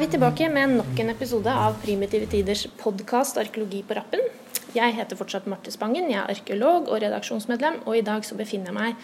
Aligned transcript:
Er 0.00 0.06
vi 0.06 0.14
tilbake 0.14 0.46
med 0.48 0.78
nok 0.78 1.00
en 1.02 1.12
episode 1.12 1.52
av 1.52 1.74
Primitive 1.82 2.24
Tiders 2.32 2.62
podkast 2.80 3.36
'Arkeologi 3.36 3.82
på 3.84 3.92
rappen'. 3.98 4.30
Jeg 4.72 4.94
heter 4.96 5.16
fortsatt 5.16 5.46
Marte 5.46 5.70
Spangen, 5.70 6.08
jeg 6.08 6.16
er 6.16 6.30
arkeolog 6.32 6.88
og 6.88 7.02
redaksjonsmedlem, 7.02 7.74
og 7.84 7.98
i 7.98 8.00
dag 8.00 8.24
så 8.24 8.34
befinner 8.34 8.72
jeg 8.72 8.74
meg 8.74 8.94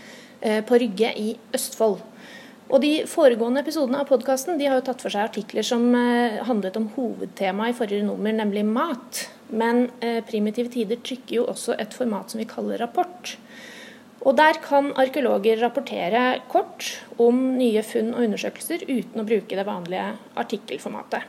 eh, 0.41 0.65
på 0.65 0.79
Rygge 0.81 1.13
i 1.21 1.37
Østfold. 1.53 2.01
Og 2.71 2.81
De 2.81 3.05
foregående 3.05 3.61
episodene 3.61 4.01
av 4.01 4.09
podkasten 4.09 4.57
har 4.59 4.81
jo 4.81 4.87
tatt 4.89 5.05
for 5.05 5.13
seg 5.13 5.29
artikler 5.29 5.63
som 5.63 5.85
eh, 5.95 6.41
handlet 6.49 6.81
om 6.81 6.89
hovedtemaet 6.97 7.75
i 7.75 7.77
forrige 7.77 8.03
nummer, 8.03 8.33
nemlig 8.33 8.65
mat. 8.65 9.29
Men 9.51 9.91
eh, 10.01 10.25
Primitive 10.25 10.73
Tider 10.73 10.97
trykker 10.97 11.43
jo 11.43 11.45
også 11.45 11.77
et 11.77 11.93
format 11.93 12.31
som 12.31 12.41
vi 12.41 12.49
kaller 12.49 12.81
rapport. 12.81 13.37
Og 14.27 14.35
Der 14.35 14.59
kan 14.59 14.91
arkeologer 14.99 15.61
rapportere 15.63 16.41
kort 16.51 16.97
om 17.23 17.37
nye 17.55 17.83
funn 17.87 18.11
og 18.11 18.25
undersøkelser 18.27 18.83
uten 18.89 19.23
å 19.23 19.27
bruke 19.27 19.55
det 19.55 19.67
vanlige 19.69 20.09
artikkelformatet. 20.35 21.23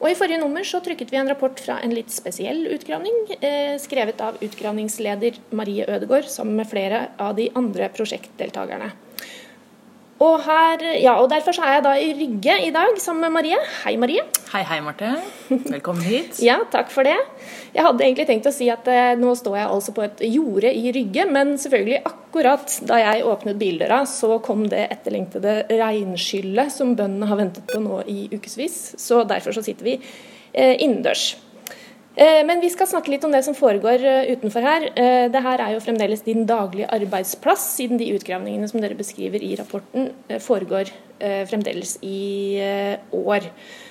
Og 0.00 0.08
I 0.08 0.16
forrige 0.16 0.40
nummer 0.40 0.64
så 0.64 0.80
trykket 0.82 1.12
vi 1.12 1.18
en 1.20 1.28
rapport 1.28 1.60
fra 1.60 1.76
en 1.84 1.92
litt 1.94 2.10
spesiell 2.10 2.64
utgravning, 2.72 3.36
eh, 3.38 3.76
skrevet 3.78 4.20
av 4.24 4.40
utgravningsleder 4.42 5.38
Marie 5.52 5.84
Ødegård 5.86 6.24
sammen 6.24 6.56
med 6.56 6.70
flere 6.70 7.10
av 7.18 7.36
de 7.36 7.50
andre 7.54 7.90
prosjektdeltakerne. 7.92 8.90
Og, 10.20 10.34
her, 10.44 10.82
ja, 11.00 11.14
og 11.16 11.30
Derfor 11.32 11.56
er 11.64 11.78
jeg 11.78 11.84
da 11.86 11.92
i 11.96 12.10
Rygge 12.12 12.56
i 12.66 12.72
dag 12.74 12.98
sammen 13.00 13.24
med 13.24 13.38
Marie. 13.38 13.60
Hei, 13.86 13.94
Marie. 13.96 14.20
Hei, 14.50 14.60
hei, 14.68 14.76
Marte. 14.84 15.14
Velkommen 15.48 16.04
hit. 16.04 16.36
ja, 16.48 16.58
takk 16.68 16.92
for 16.92 17.08
det. 17.08 17.16
Jeg 17.72 17.86
hadde 17.86 18.04
egentlig 18.04 18.26
tenkt 18.28 18.48
å 18.50 18.52
si 18.52 18.68
at 18.68 18.84
eh, 18.92 19.14
nå 19.16 19.32
står 19.38 19.56
jeg 19.56 19.70
altså 19.72 19.94
på 19.96 20.04
et 20.04 20.20
jorde 20.28 20.74
i 20.76 20.92
Rygge, 20.92 21.24
men 21.24 21.54
selvfølgelig 21.62 22.02
akkurat 22.10 22.76
da 22.90 23.00
jeg 23.00 23.24
åpnet 23.32 23.60
bildøra, 23.62 24.02
så 24.10 24.36
kom 24.44 24.66
det 24.68 24.90
etterlengtede 24.90 25.54
regnskyllet 25.72 26.74
som 26.74 26.92
bøndene 26.98 27.30
har 27.30 27.40
ventet 27.40 27.72
på 27.72 27.80
nå 27.80 28.02
i 28.04 28.26
ukevis. 28.34 28.80
Så 29.00 29.22
derfor 29.30 29.56
så 29.56 29.64
sitter 29.64 29.88
vi 29.88 29.96
eh, 29.96 30.76
innendørs. 30.76 31.30
Eh, 32.20 32.42
men 32.44 32.60
vi 32.60 32.68
skal 32.68 32.88
snakke 32.88 33.14
litt 33.14 33.22
om 33.24 33.32
det 33.32 33.40
som 33.46 33.56
foregår 33.56 34.02
eh, 34.04 34.32
utenfor 34.34 34.64
her. 34.64 34.88
Eh, 34.92 35.26
det 35.32 35.40
her 35.40 35.62
er 35.64 35.72
jo 35.72 35.80
fremdeles 35.80 36.24
din 36.26 36.44
daglige 36.48 36.90
arbeidsplass, 36.92 37.64
siden 37.78 38.00
de 38.00 38.10
utgravningene 38.12 38.68
som 38.68 38.82
dere 38.82 38.98
beskriver 38.98 39.40
i 39.40 39.54
rapporten 39.60 40.10
foregår 40.44 40.92
fremdeles 41.20 41.98
i 42.00 42.56
år. 43.12 43.44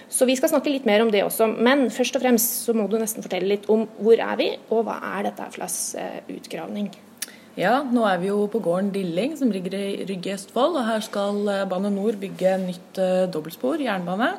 Så 0.09 0.25
vi 0.25 0.33
skal 0.33 0.49
snakke 0.49 0.71
litt 0.73 0.87
mer 0.89 1.03
om 1.03 1.11
det 1.13 1.21
også. 1.21 1.45
Men 1.61 1.83
først 1.93 2.15
og 2.17 2.23
fremst 2.23 2.63
så 2.65 2.73
må 2.73 2.87
du 2.89 2.95
nesten 2.97 3.21
fortelle 3.21 3.51
litt 3.51 3.67
om 3.69 3.83
hvor 4.01 4.17
er 4.17 4.39
vi, 4.39 4.47
og 4.73 4.87
hva 4.87 4.95
er 5.11 5.27
dette 5.27 5.45
for 5.51 5.59
slags 5.59 5.77
utgravning? 6.25 6.87
Ja, 7.53 7.83
nå 7.85 8.07
er 8.09 8.17
vi 8.17 8.31
jo 8.31 8.47
på 8.49 8.63
gården 8.65 8.89
Dilling, 8.95 9.37
som 9.37 9.53
ligger 9.53 9.77
i 9.77 10.07
Rygge 10.09 10.31
i 10.31 10.35
Østfold. 10.39 10.79
Og 10.81 10.89
her 10.89 11.05
skal 11.05 11.43
Bane 11.69 11.93
Nor 11.93 12.17
bygge 12.17 12.55
nytt 12.65 13.03
dobbeltspor, 13.29 13.77
jernbane. 13.85 14.31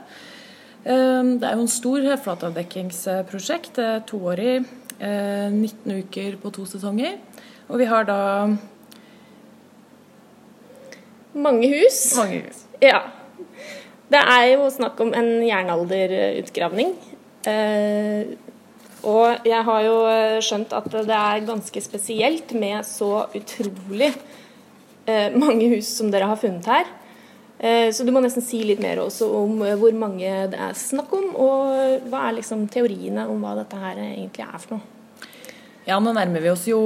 Ehm, 0.85 1.37
det 1.41 1.49
er 1.49 1.57
jo 1.59 1.67
en 1.67 1.71
stor 1.71 2.07
flatavdekkingsprosjekt. 2.25 3.81
Toårig, 4.09 4.65
19 5.01 5.91
eh, 5.91 6.01
uker 6.01 6.37
på 6.41 6.53
to 6.55 6.67
sesonger. 6.69 7.19
Og 7.69 7.81
vi 7.81 7.89
har 7.89 8.05
da 8.09 8.21
Mange 11.31 11.69
hus. 11.71 12.17
Mange 12.19 12.41
hus. 12.43 12.65
Ja. 12.83 13.05
Det 14.11 14.19
er 14.19 14.47
jo 14.57 14.65
snakk 14.75 14.99
om 15.01 15.13
en 15.15 15.45
jernalderutgravning. 15.47 16.97
Eh, 17.47 18.33
og 19.07 19.47
jeg 19.47 19.65
har 19.65 19.85
jo 19.87 20.01
skjønt 20.43 20.75
at 20.77 20.89
det 20.91 21.17
er 21.17 21.47
ganske 21.47 21.81
spesielt 21.81 22.51
med 22.53 22.83
så 22.85 23.29
utrolig 23.31 24.11
eh, 25.07 25.31
mange 25.33 25.71
hus 25.71 25.93
som 26.01 26.11
dere 26.11 26.29
har 26.29 26.41
funnet 26.41 26.67
her. 26.67 26.91
Eh, 27.61 27.93
så 27.93 28.07
du 28.07 28.13
må 28.13 28.23
nesten 28.25 28.45
si 28.45 28.63
litt 28.65 28.81
mer 28.81 29.03
også 29.03 29.27
om 29.37 29.59
eh, 29.67 29.77
hvor 29.77 29.93
mange 29.93 30.29
det 30.49 30.57
er 30.57 30.79
snakk 30.79 31.13
om, 31.13 31.27
og 31.37 32.07
hva 32.09 32.23
er 32.29 32.39
liksom 32.39 32.65
teoriene 32.73 33.27
om 33.29 33.45
hva 33.45 33.53
dette 33.59 33.77
her 33.77 34.01
egentlig 34.01 34.47
er 34.47 34.63
for 34.63 34.79
noe? 34.79 34.97
Ja, 35.85 35.99
nå 36.01 36.13
nærmer 36.17 36.41
vi 36.45 36.51
oss 36.53 36.67
jo 36.69 36.81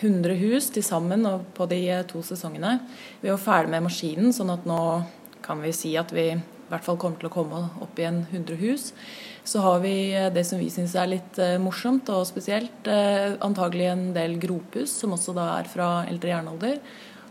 100 0.00 0.36
hus 0.42 0.68
til 0.74 0.84
sammen 0.84 1.24
på 1.56 1.68
de 1.70 1.80
eh, 1.88 2.04
to 2.08 2.20
sesongene. 2.26 2.76
Vi 3.22 3.30
er 3.30 3.34
jo 3.34 3.40
ferdig 3.40 3.72
med 3.72 3.86
maskinen, 3.88 4.34
sånn 4.36 4.52
at 4.52 4.68
nå 4.68 4.80
kan 5.44 5.64
vi 5.64 5.72
si 5.76 5.94
at 5.96 6.12
vi 6.12 6.28
i 6.34 6.70
hvert 6.70 6.84
fall 6.84 7.00
kommer 7.00 7.20
til 7.20 7.30
å 7.30 7.34
komme 7.34 7.64
opp 7.80 7.96
i 7.98 8.08
en 8.10 8.20
100 8.28 8.60
hus. 8.60 8.90
Så 9.48 9.62
har 9.64 9.80
vi 9.82 10.12
det 10.34 10.44
som 10.46 10.60
vi 10.60 10.68
syns 10.70 10.92
er 11.00 11.08
litt 11.10 11.38
morsomt 11.58 12.10
og 12.12 12.26
spesielt, 12.28 12.86
antagelig 13.42 13.88
en 13.90 14.04
del 14.14 14.36
gropus, 14.38 14.92
som 15.00 15.16
også 15.16 15.34
da 15.34 15.48
er 15.56 15.70
fra 15.72 15.88
eldre 16.06 16.30
jernalder. 16.30 16.76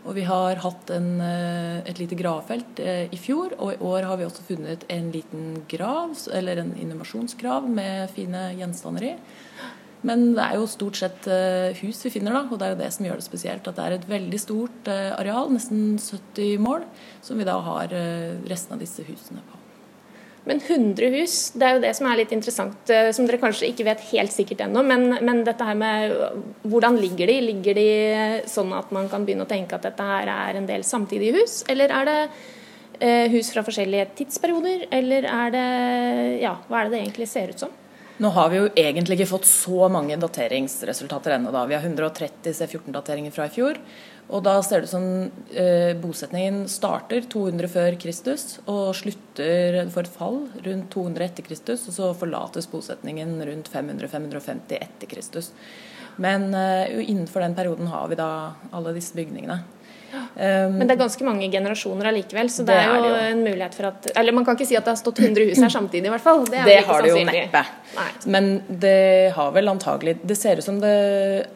Og 0.08 0.14
vi 0.16 0.22
har 0.24 0.60
hatt 0.62 0.90
en, 0.94 1.10
eh, 1.20 1.80
et 1.84 1.98
lite 2.00 2.16
gravfelt 2.16 2.80
eh, 2.80 3.12
i 3.12 3.18
fjor, 3.20 3.52
og 3.58 3.74
i 3.74 3.82
år 3.84 4.08
har 4.08 4.16
vi 4.16 4.24
også 4.24 4.46
funnet 4.46 4.86
en 4.88 5.10
liten 5.12 5.60
grav, 5.68 6.16
eller 6.32 6.62
en 6.62 6.72
innovasjonsgrav 6.72 7.68
med 7.68 8.08
fine 8.14 8.48
gjenstander 8.56 9.10
i. 9.10 9.14
Men 10.02 10.30
det 10.32 10.40
er 10.46 10.56
jo 10.56 10.70
stort 10.72 10.96
sett 10.96 11.28
eh, 11.28 11.76
hus 11.82 12.00
vi 12.06 12.14
finner, 12.16 12.32
da, 12.32 12.46
og 12.48 12.56
det 12.56 12.66
er 12.66 12.74
jo 12.74 12.80
det 12.80 12.92
som 12.96 13.08
gjør 13.10 13.20
det 13.20 13.28
spesielt. 13.28 13.68
At 13.68 13.76
det 13.76 13.86
er 13.86 13.98
et 13.98 14.10
veldig 14.16 14.40
stort 14.40 14.92
areal, 14.94 15.52
nesten 15.52 15.98
70 16.00 16.56
mål, 16.64 16.88
som 17.20 17.36
vi 17.36 17.48
da 17.48 17.60
har 17.68 17.92
resten 18.48 18.78
av 18.78 18.80
disse 18.80 19.04
husene 19.04 19.44
på. 19.44 19.59
Men 20.48 20.60
100 20.60 21.10
hus, 21.12 21.34
det 21.52 21.66
er 21.66 21.74
jo 21.76 21.82
det 21.82 21.90
som 21.98 22.06
er 22.08 22.22
litt 22.22 22.32
interessant, 22.32 22.78
eh, 22.92 23.10
som 23.12 23.26
dere 23.28 23.40
kanskje 23.42 23.68
ikke 23.68 23.84
vet 23.90 24.06
helt 24.12 24.32
sikkert 24.32 24.64
ennå. 24.64 24.82
Men, 24.86 25.18
men, 25.20 25.42
dette 25.44 25.66
her 25.66 25.76
med 25.76 26.14
hvordan 26.64 26.96
ligger 27.00 27.28
de? 27.28 27.36
Ligger 27.50 27.76
de 27.76 27.90
sånn 28.48 28.72
at 28.76 28.92
man 28.94 29.10
kan 29.12 29.26
begynne 29.26 29.44
å 29.44 29.50
tenke 29.50 29.76
at 29.76 29.84
dette 29.84 30.06
her 30.12 30.30
er 30.32 30.60
en 30.60 30.70
del 30.70 30.86
samtidige 30.86 31.42
hus? 31.42 31.60
Eller 31.70 31.92
er 31.92 32.08
det 32.08 32.16
eh, 32.24 33.26
hus 33.34 33.52
fra 33.52 33.66
forskjellige 33.66 34.08
tidsperioder? 34.22 34.88
Eller 34.96 35.28
er 35.28 35.54
det 35.56 35.68
Ja, 36.40 36.56
hva 36.68 36.80
er 36.80 36.88
det 36.88 36.96
det 36.96 37.04
egentlig 37.04 37.28
ser 37.28 37.52
ut 37.52 37.66
som? 37.66 37.76
Nå 38.20 38.28
har 38.36 38.50
vi 38.52 38.58
jo 38.58 38.66
egentlig 38.76 39.16
ikke 39.16 39.30
fått 39.30 39.46
så 39.48 39.86
mange 39.88 40.16
dateringsresultater 40.20 41.38
ennå. 41.38 41.52
Vi 41.68 41.76
har 41.76 41.84
130 41.86 42.52
C14-dateringer 42.52 43.32
fra 43.32 43.46
i 43.48 43.52
fjor. 43.54 43.80
Og 44.30 44.44
da 44.46 44.54
ser 44.62 44.82
det 44.82 44.86
ut 44.86 44.92
som 44.92 45.06
eh, 45.58 45.92
bosetningen 45.98 46.62
starter 46.70 47.24
200 47.32 47.70
før 47.72 47.96
Kristus 47.98 48.60
og 48.70 48.92
slutter 48.94 49.80
for 49.90 50.06
et 50.06 50.14
fall 50.14 50.38
rundt 50.66 50.90
200 50.94 51.26
etter 51.26 51.46
Kristus. 51.46 51.88
Og 51.90 51.96
så 51.96 52.10
forlates 52.18 52.70
bosetningen 52.70 53.34
rundt 53.48 53.70
500-550 53.72 54.76
etter 54.78 55.10
Kristus. 55.10 55.50
Men 56.22 56.52
eh, 56.54 57.00
innenfor 57.02 57.42
den 57.42 57.58
perioden 57.58 57.90
har 57.90 58.06
vi 58.10 58.20
da 58.20 58.30
alle 58.70 58.94
disse 58.94 59.18
bygningene. 59.18 59.62
Um, 60.10 60.78
Men 60.78 60.88
det 60.88 60.94
er 60.96 61.00
ganske 61.02 61.26
mange 61.26 61.46
generasjoner 61.52 62.08
allikevel, 62.10 62.50
så 62.50 62.64
det, 62.66 62.74
det 62.74 62.80
er, 62.82 62.88
jo 62.88 62.94
er 62.94 63.02
det 63.02 63.10
jo 63.10 63.18
en 63.30 63.42
mulighet 63.46 63.76
for 63.76 63.88
at 63.90 64.08
Eller 64.16 64.34
man 64.34 64.46
kan 64.46 64.56
ikke 64.58 64.66
si 64.66 64.78
at 64.78 64.86
det 64.86 64.94
har 64.94 65.00
stått 65.00 65.20
100 65.22 65.50
hus 65.50 65.60
her 65.62 65.72
samtidig, 65.72 66.08
i 66.08 66.14
hvert 66.14 66.24
fall. 66.24 66.42
Det, 66.48 66.64
det 66.66 66.78
har 66.88 67.04
det 67.04 67.12
jo 67.12 67.20
neppe. 67.28 67.64
Men 68.30 68.50
det 68.68 69.32
har 69.36 69.52
vel 69.54 69.70
antagelig 69.72 70.16
Det 70.22 70.36
ser 70.38 70.60
ut 70.60 70.66
som 70.66 70.80
det 70.82 70.94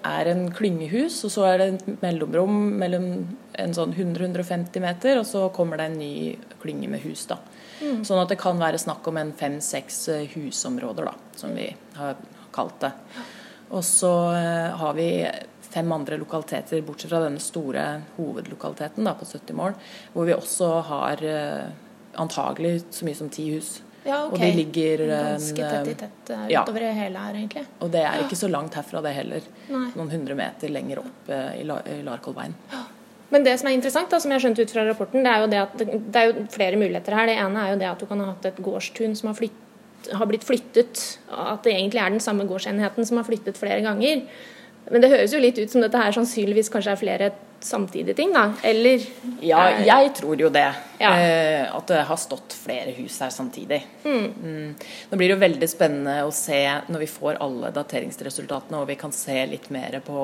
er 0.06 0.31
en 0.31 0.47
klyngehus, 0.54 1.20
og 1.26 1.34
så 1.34 1.48
er 1.50 1.62
det 1.62 1.69
et 1.72 2.04
mellomrom 2.04 2.60
mellom 2.82 3.09
en 3.59 3.75
sånn 3.75 3.94
100-150 3.94 4.82
meter, 4.82 5.20
og 5.20 5.26
så 5.28 5.47
kommer 5.54 5.78
det 5.78 5.91
en 5.91 5.98
ny 6.00 6.14
klynge 6.62 6.91
med 6.91 7.04
hus, 7.06 7.26
da. 7.31 7.38
Mm. 7.81 8.03
Sånn 8.06 8.20
at 8.22 8.31
det 8.32 8.38
kan 8.41 8.59
være 8.59 8.81
snakk 8.81 9.06
om 9.10 9.19
en 9.20 9.31
fem-seks 9.37 10.00
eh, 10.14 10.26
husområder, 10.34 11.10
da, 11.10 11.38
som 11.38 11.54
vi 11.54 11.69
har 11.98 12.19
kalt 12.54 12.78
det. 12.82 12.93
Og 13.75 13.82
så 13.87 14.12
uh, 14.34 14.75
har 14.78 14.94
vi 14.98 15.09
fem 15.75 15.93
andre 15.93 16.19
lokaliteter, 16.21 16.83
bortsett 16.87 17.12
fra 17.12 17.25
denne 17.27 17.43
store 17.43 17.87
hovedlokaliteten 18.19 19.07
da, 19.07 19.17
på 19.19 19.27
70 19.29 19.59
mål, 19.59 19.75
hvor 20.15 20.29
vi 20.29 20.37
også 20.37 20.71
har 20.91 21.25
uh, 21.27 21.67
antagelig 22.23 22.79
så 22.94 23.09
mye 23.09 23.19
som 23.19 23.32
ti 23.32 23.50
hus. 23.56 23.76
Ja, 24.05 24.26
ok. 24.26 24.35
Og 24.37 24.43
de 24.43 24.50
ligger 24.53 25.06
Ganske 25.09 25.69
tett 25.71 25.88
i 25.88 25.94
tett 26.03 26.35
uh, 26.35 26.44
utover 26.50 26.85
ja. 26.85 26.93
hele 26.99 27.23
her, 27.26 27.38
egentlig. 27.41 27.65
Og 27.81 27.93
det 27.94 28.05
er 28.05 28.26
ikke 28.26 28.38
så 28.38 28.50
langt 28.53 28.76
herfra, 28.79 29.03
det 29.05 29.15
heller. 29.17 29.49
Nei. 29.73 29.87
Noen 29.97 30.12
hundre 30.12 30.37
meter 30.38 30.73
lenger 30.73 31.00
opp 31.05 31.32
uh, 31.32 31.50
i, 31.56 31.65
La 31.67 31.81
i 31.88 32.03
Larkolveien. 32.06 32.55
Men 33.35 33.43
det 33.47 33.56
som 33.59 33.67
er 33.67 33.75
interessant, 33.75 34.11
da, 34.12 34.20
som 34.20 34.31
jeg 34.31 34.38
har 34.38 34.44
skjønt 34.44 34.61
ut 34.61 34.73
fra 34.75 34.85
rapporten, 34.87 35.25
det 35.25 35.31
er 35.32 35.43
jo 35.43 35.50
det 35.50 35.61
at 35.62 35.81
det 35.82 36.20
er 36.20 36.29
jo 36.29 36.49
flere 36.55 36.79
muligheter 36.79 37.17
her. 37.17 37.31
Det 37.31 37.37
ene 37.43 37.62
er 37.62 37.73
jo 37.73 37.79
det 37.81 37.88
at 37.91 38.03
du 38.03 38.06
kan 38.11 38.20
ha 38.23 38.31
hatt 38.31 38.50
et 38.50 38.61
gårdstun 38.62 39.17
som 39.19 39.31
har, 39.32 39.38
flytt, 39.41 40.11
har 40.12 40.29
blitt 40.31 40.44
flyttet. 40.47 41.05
At 41.32 41.65
det 41.67 41.73
egentlig 41.75 42.03
er 42.05 42.12
den 42.15 42.23
samme 42.23 42.47
gårdsenheten 42.47 43.09
som 43.09 43.19
har 43.19 43.27
flyttet 43.27 43.59
flere 43.59 43.81
ganger. 43.82 44.23
Men 44.90 45.04
det 45.04 45.10
høres 45.12 45.32
jo 45.32 45.40
litt 45.40 45.58
ut 45.58 45.72
som 45.72 45.84
dette 45.84 46.00
her 46.00 46.14
sannsynligvis 46.14 46.70
kanskje 46.72 46.92
er 46.92 47.00
flere 47.00 47.32
samtidige 47.64 48.14
ting, 48.19 48.32
da? 48.34 48.50
Eller? 48.66 49.04
Ja, 49.40 49.62
jeg 49.81 50.10
tror 50.19 50.36
jo 50.40 50.50
det. 50.52 50.66
Ja. 51.00 51.12
Eh, 51.16 51.64
at 51.72 51.88
det 51.88 52.02
har 52.08 52.20
stått 52.20 52.56
flere 52.56 52.92
hus 52.98 53.16
her 53.25 53.32
samtidig. 53.32 53.81
Mm. 54.04 54.26
Mm. 54.44 54.75
Nå 55.10 55.19
blir 55.19 55.31
det 55.31 55.36
jo 55.36 55.44
veldig 55.44 55.69
spennende 55.72 56.19
å 56.26 56.32
se 56.34 56.60
når 56.92 57.06
vi 57.06 57.10
får 57.10 57.40
alle 57.44 57.72
dateringsresultatene 57.75 58.82
og 58.82 58.90
vi 58.92 58.98
kan 59.00 59.14
se 59.16 59.38
litt 59.48 59.70
mer 59.75 60.00
på 60.04 60.19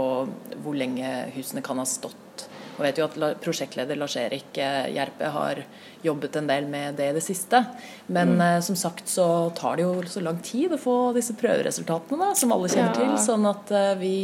hvor 0.61 0.77
lenge 0.77 1.31
husene 1.37 1.65
kan 1.65 1.81
ha 1.81 1.89
stått 1.89 2.30
og 2.77 2.85
vet 2.85 3.01
jo 3.01 3.07
at 3.07 3.41
prosjektleder 3.43 3.99
Lars-Erik 4.01 4.59
eh, 4.61 4.91
Gjerpe 4.95 5.31
har 5.35 5.63
jobbet 6.05 6.39
en 6.41 6.51
del 6.51 6.69
med 6.71 6.97
det 7.01 7.11
i 7.11 7.17
det 7.17 7.25
siste. 7.25 7.63
Men 8.09 8.37
mm. 8.37 8.45
Eh, 8.47 8.61
som 8.65 8.79
sagt 8.79 9.09
så 9.09 9.27
tar 9.59 9.77
det 9.77 9.87
jo 9.87 9.95
så 10.09 10.23
lang 10.25 10.41
tid 10.45 10.75
å 10.75 10.81
få 10.81 10.97
disse 11.17 11.37
prøveresultatene, 11.41 12.21
da, 12.23 12.37
som 12.39 12.55
alle 12.57 12.71
kjenner 12.73 12.95
ja. 12.95 13.01
til. 13.01 13.17
Sånn 13.23 13.49
at 13.51 13.73
eh, 13.75 13.93
vi, 14.01 14.15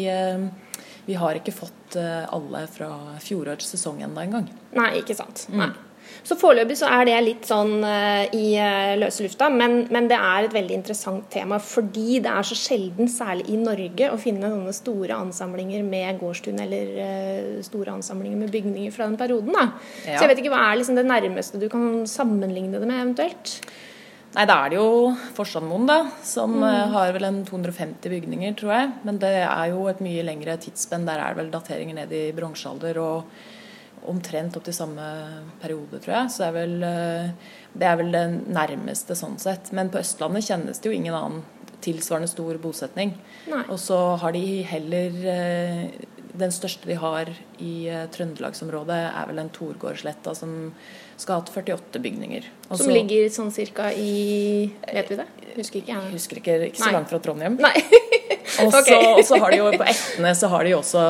vi 1.06 1.18
har 1.20 1.38
ikke 1.38 1.54
fått 1.54 1.96
alle 1.96 2.64
fra 2.68 2.88
fjorårets 3.22 3.68
sesong 3.76 4.00
ennå 4.02 4.24
engang. 4.24 4.48
Nei, 4.74 4.88
ikke 4.98 5.14
sant. 5.16 5.46
Mm. 5.54 5.70
Så 6.26 6.34
foreløpig 6.38 6.74
så 6.80 6.88
er 6.90 7.06
det 7.06 7.16
litt 7.22 7.46
sånn 7.46 7.78
uh, 7.86 8.24
i 8.34 8.56
uh, 8.58 8.96
løse 8.98 9.22
lufta, 9.22 9.46
men, 9.52 9.84
men, 9.94 10.08
det 10.10 10.18
er 10.18 10.46
et 10.46 10.56
veldig 10.56 10.74
interessant 10.80 11.28
tema. 11.30 11.60
Fordi 11.62 12.18
det 12.24 12.32
er 12.32 12.48
så 12.48 12.58
sjelden, 12.58 13.10
særlig 13.10 13.46
i 13.52 13.58
Norge, 13.60 14.10
å 14.10 14.18
finne 14.20 14.50
sånne 14.50 14.74
store 14.74 15.18
ansamlinger 15.22 15.86
med 15.86 16.18
gårdstun 16.22 16.58
eller 16.66 16.92
uh, 16.98 17.64
store 17.66 17.94
ansamlinger 17.94 18.40
med 18.42 18.54
bygninger 18.54 18.94
fra 18.94 19.06
den 19.06 19.18
perioden. 19.20 19.54
da. 19.54 19.68
Ja. 20.02 20.16
Så 20.16 20.26
jeg 20.26 20.32
vet 20.34 20.42
ikke 20.42 20.54
hva 20.56 20.68
er 20.68 20.80
liksom 20.80 20.98
det 20.98 21.06
nærmeste 21.06 21.62
du 21.62 21.68
kan 21.72 22.06
sammenligne 22.10 22.80
det 22.80 22.86
med, 22.88 23.02
eventuelt? 23.04 23.58
Nei, 24.36 24.44
da 24.44 24.56
er 24.66 24.72
det 24.72 24.76
jo 24.76 25.14
Forsandmoen, 25.36 25.86
da. 25.88 26.00
Som 26.26 26.58
mm. 26.60 26.92
har 26.92 27.14
vel 27.14 27.24
en 27.28 27.44
250 27.46 28.12
bygninger, 28.12 28.56
tror 28.58 28.74
jeg. 28.74 28.90
Men 29.08 29.20
det 29.22 29.36
er 29.46 29.70
jo 29.72 29.86
et 29.88 30.02
mye 30.04 30.24
lengre 30.26 30.58
tidsspenn. 30.60 31.06
Der 31.08 31.22
er 31.22 31.32
det 31.32 31.40
vel 31.44 31.52
dateringer 31.54 32.02
ned 32.02 32.12
i 32.12 32.24
bronsealder. 32.36 33.00
og 33.00 33.54
omtrent 34.10 34.56
opp 34.58 34.66
til 34.66 34.76
samme 34.76 35.04
periode, 35.62 36.00
tror 36.02 36.14
jeg. 36.20 36.32
Så 36.32 36.42
det 36.42 36.48
er, 36.48 36.56
vel, 36.56 36.74
eh, 36.86 37.52
det 37.74 37.90
er 37.90 38.00
vel 38.00 38.12
det 38.14 38.24
nærmeste 38.54 39.16
sånn 39.18 39.38
sett. 39.42 39.72
Men 39.76 39.92
på 39.92 40.00
Østlandet 40.02 40.46
kjennes 40.48 40.82
det 40.82 40.90
jo 40.90 40.96
ingen 40.96 41.16
annen 41.16 41.44
tilsvarende 41.84 42.28
stor 42.30 42.58
bosetning. 42.62 43.14
Nei. 43.50 43.62
Og 43.70 43.80
så 43.80 43.98
har 44.20 44.34
de 44.36 44.44
heller 44.66 45.18
eh, 45.32 46.04
Den 46.36 46.52
største 46.52 46.88
de 46.88 46.98
har 47.00 47.30
i 47.64 47.88
eh, 47.88 48.06
trøndelagsområdet, 48.12 48.98
er 49.08 49.28
vel 49.30 49.38
en 49.40 49.52
Torgårdsletta 49.54 50.34
som 50.36 50.72
skal 51.16 51.38
ha 51.38 51.40
hatt 51.40 51.52
48 51.54 52.02
bygninger. 52.04 52.48
Også, 52.68 52.82
som 52.82 52.92
ligger 52.92 53.30
sånn 53.32 53.52
cirka 53.54 53.88
i 53.96 54.68
Vet 54.84 55.12
vi 55.12 55.16
det? 55.22 55.26
Husker 55.56 55.80
ikke 55.80 55.94
jeg. 55.94 56.10
Husker 56.12 56.42
ikke, 56.42 56.58
ikke 56.68 56.82
så 56.82 56.90
Nei. 56.90 56.96
langt 56.98 57.12
fra 57.12 57.22
Trondheim. 57.24 57.56
Nei. 57.56 57.72
og 58.66 58.74
så 58.74 58.82
okay. 58.82 59.40
har 59.40 59.54
de 59.54 59.62
jo 59.62 59.70
på 59.72 59.88
Etne 59.88 60.34
så 60.36 60.52
har 60.52 60.68
de 60.68 60.76
også 60.76 61.06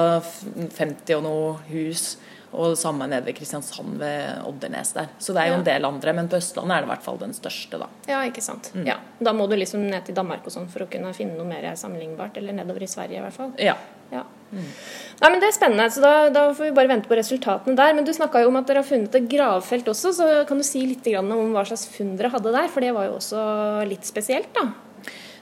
50 0.79 1.19
og 1.19 1.27
noe 1.27 1.53
hus. 1.73 2.13
Og 2.55 2.73
det 2.73 2.79
samme 2.81 3.09
nede 3.11 3.27
ved 3.27 3.37
Kristiansand 3.37 3.99
ved 4.01 4.45
Oddernes 4.47 4.93
der. 4.95 5.11
Så 5.19 5.35
det 5.35 5.43
er 5.43 5.51
jo 5.51 5.59
en 5.59 5.67
del 5.67 5.89
andre, 5.89 6.15
men 6.17 6.29
på 6.31 6.39
Østlandet 6.39 6.77
er 6.77 6.85
det 6.85 6.89
i 6.89 6.93
hvert 6.93 7.05
fall 7.05 7.19
den 7.21 7.35
største, 7.37 7.81
da. 7.83 7.89
Ja, 8.09 8.23
ikke 8.29 8.45
sant. 8.45 8.71
Mm. 8.77 8.87
Ja. 8.89 8.97
Da 9.19 9.35
må 9.37 9.49
du 9.51 9.57
liksom 9.59 9.83
ned 9.83 10.07
til 10.07 10.17
Danmark 10.17 10.47
og 10.47 10.55
sånn 10.55 10.71
for 10.73 10.87
å 10.87 10.89
kunne 10.91 11.13
finne 11.17 11.37
noe 11.37 11.49
mer 11.49 11.67
sammenlignbart. 11.77 12.39
Eller 12.41 12.57
nedover 12.57 12.87
i 12.87 12.91
Sverige, 12.91 13.19
i 13.19 13.25
hvert 13.25 13.37
fall. 13.37 13.53
Ja. 13.61 13.75
ja. 14.15 14.23
Mm. 14.53 14.63
Nei, 14.63 15.31
men 15.33 15.43
Det 15.43 15.51
er 15.51 15.57
spennende, 15.59 15.89
så 15.91 16.05
da, 16.05 16.15
da, 16.33 16.47
får 16.55 16.69
vi 16.69 16.77
bare 16.79 16.93
vente 16.95 17.11
på 17.11 17.19
resultatene 17.19 17.77
der. 17.79 17.99
Men 17.99 18.07
du 18.07 18.15
snakka 18.15 18.45
jo 18.45 18.53
om 18.53 18.61
at 18.61 18.71
dere 18.71 18.85
har 18.85 18.89
funnet 18.89 19.19
et 19.19 19.29
gravfelt 19.33 19.91
også, 19.93 20.15
så 20.17 20.31
kan 20.49 20.63
du 20.63 20.67
si 20.67 20.87
litt 20.87 21.11
om 21.19 21.35
hva 21.57 21.67
slags 21.67 21.89
funn 21.93 22.15
dere 22.17 22.33
hadde 22.33 22.55
der? 22.55 22.71
For 22.73 22.85
det 22.85 22.95
var 22.97 23.11
jo 23.11 23.19
også 23.19 23.43
litt 23.91 24.07
spesielt, 24.07 24.55
da? 24.57 24.71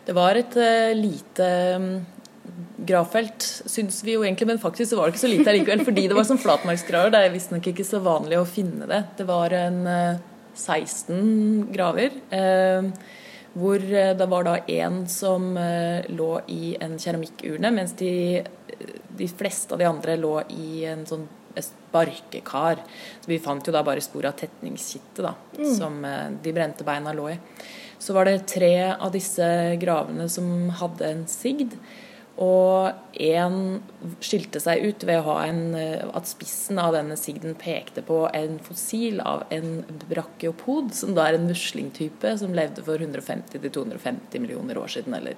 Det 0.05 0.12
var 0.17 0.37
et 0.37 0.59
uh, 0.61 0.93
lite 0.97 1.53
um 1.79 1.89
gravfelt, 2.76 3.44
syns 3.71 4.00
vi 4.05 4.17
jo 4.17 4.25
egentlig, 4.25 4.49
men 4.50 4.61
faktisk 4.62 4.91
så 4.91 4.99
var 4.99 5.09
det 5.09 5.15
ikke 5.15 5.25
så 5.25 5.31
lite 5.31 5.50
allikevel. 5.53 5.85
Fordi 5.87 6.06
det 6.11 6.17
var 6.17 6.26
sånn 6.29 6.41
flatmarksgraver. 6.43 7.12
Det 7.15 7.21
er 7.23 7.35
visstnok 7.35 7.69
ikke 7.71 7.87
så 7.87 8.00
vanlig 8.05 8.41
å 8.41 8.49
finne 8.49 8.88
det. 8.91 9.03
Det 9.19 9.26
var 9.29 9.55
en 9.56 9.79
16 10.55 11.15
eh, 11.15 11.69
graver. 11.75 12.19
Eh, 12.35 12.91
hvor 13.55 13.79
eh, 13.79 14.11
det 14.19 14.29
var 14.31 14.49
da 14.49 14.56
én 14.67 15.05
som 15.11 15.55
lå 15.55 16.32
i 16.50 16.75
en 16.82 16.99
keramikkurne, 16.99 17.71
mens 17.75 17.94
de, 18.00 18.43
de, 19.15 19.31
fleste 19.31 19.77
av 19.77 19.82
de 19.82 19.88
andre 19.88 20.19
lå 20.19 20.37
i 20.50 20.85
en 20.91 21.06
sånn 21.06 21.29
barkekar. 21.94 22.82
Så 23.23 23.31
vi 23.31 23.38
fant 23.38 23.62
jo 23.62 23.73
da 23.75 23.85
bare 23.87 24.03
spor 24.03 24.27
av 24.27 24.35
tetningskittet 24.41 25.23
da, 25.23 25.37
mm. 25.55 25.69
som 25.79 26.00
de 26.43 26.55
brente 26.56 26.82
beina 26.87 27.12
lå 27.15 27.29
i. 27.31 27.37
Så 28.03 28.17
var 28.17 28.27
det 28.27 28.49
tre 28.50 28.91
av 28.91 29.12
disse 29.15 29.47
gravene 29.81 30.27
som 30.29 30.67
hadde 30.82 31.06
en 31.06 31.23
sigd. 31.31 31.79
Og 32.42 32.90
én 33.22 33.58
skilte 34.25 34.58
seg 34.58 34.82
ut 34.82 35.04
ved 35.06 35.28
en, 35.31 35.60
eh, 35.78 36.02
at 36.02 36.26
spissen 36.26 36.81
av 36.82 36.92
denne 36.96 37.16
sigden 37.16 37.54
pekte 37.54 38.02
på 38.02 38.25
en 38.34 38.58
fossil 38.58 39.20
av 39.20 39.44
en 39.50 39.84
brachiopod, 40.08 40.92
som 40.94 41.14
da 41.14 41.28
er 41.28 41.38
en 41.38 41.46
muslingtype 41.46 42.38
som 42.38 42.52
levde 42.52 42.82
for 42.82 42.98
150-250 42.98 44.40
millioner 44.40 44.78
år 44.78 44.88
siden. 44.88 45.14
eller 45.14 45.34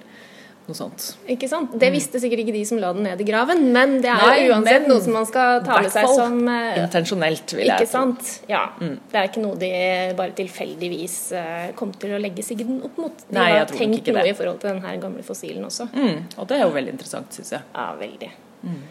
noe 0.67 0.77
sånt. 0.77 1.05
Ikke 1.31 1.47
sant? 1.49 1.73
Det 1.79 1.89
visste 1.93 2.19
sikkert 2.21 2.43
ikke 2.43 2.55
de 2.55 2.63
som 2.67 2.79
la 2.81 2.91
den 2.95 3.05
ned 3.07 3.21
i 3.23 3.27
graven, 3.27 3.63
men 3.75 3.97
det 4.03 4.11
er 4.11 4.23
Nei, 4.23 4.37
jo 4.45 4.53
uansett 4.55 4.87
noe 4.89 5.03
som 5.03 5.17
man 5.17 5.27
skal 5.29 5.61
ta 5.65 5.79
med 5.83 5.93
seg 5.93 6.09
som 6.11 6.37
uh, 6.43 6.77
Intensjonelt, 6.81 7.55
vil 7.55 7.65
jeg 7.65 7.75
Ikke 7.75 7.91
sant? 7.91 8.31
Ja. 8.51 8.63
Mm. 8.81 8.95
Det 9.11 9.21
er 9.21 9.29
ikke 9.31 9.43
noe 9.43 9.59
de 9.61 9.71
bare 10.19 10.35
tilfeldigvis 10.37 11.17
uh, 11.37 11.67
kom 11.79 11.93
til 11.97 12.17
å 12.17 12.21
legge 12.21 12.45
sigden 12.45 12.81
opp 12.85 12.99
mot. 13.01 13.27
De 13.29 13.39
Nei, 13.39 13.49
har 13.55 13.69
tenkt 13.71 14.11
noe 14.11 14.27
i 14.27 14.35
forhold 14.37 14.61
til 14.63 14.75
den 14.75 15.03
gamle 15.03 15.23
fossilen 15.27 15.67
også. 15.67 15.89
Mm. 15.95 16.25
Og 16.37 16.49
det 16.49 16.59
er 16.59 16.65
jo 16.65 16.73
veldig 16.75 16.97
interessant, 16.97 17.39
syns 17.39 17.55
jeg. 17.55 17.63
Ja, 17.73 17.91
veldig. 17.99 18.33
Mm. 18.67 18.81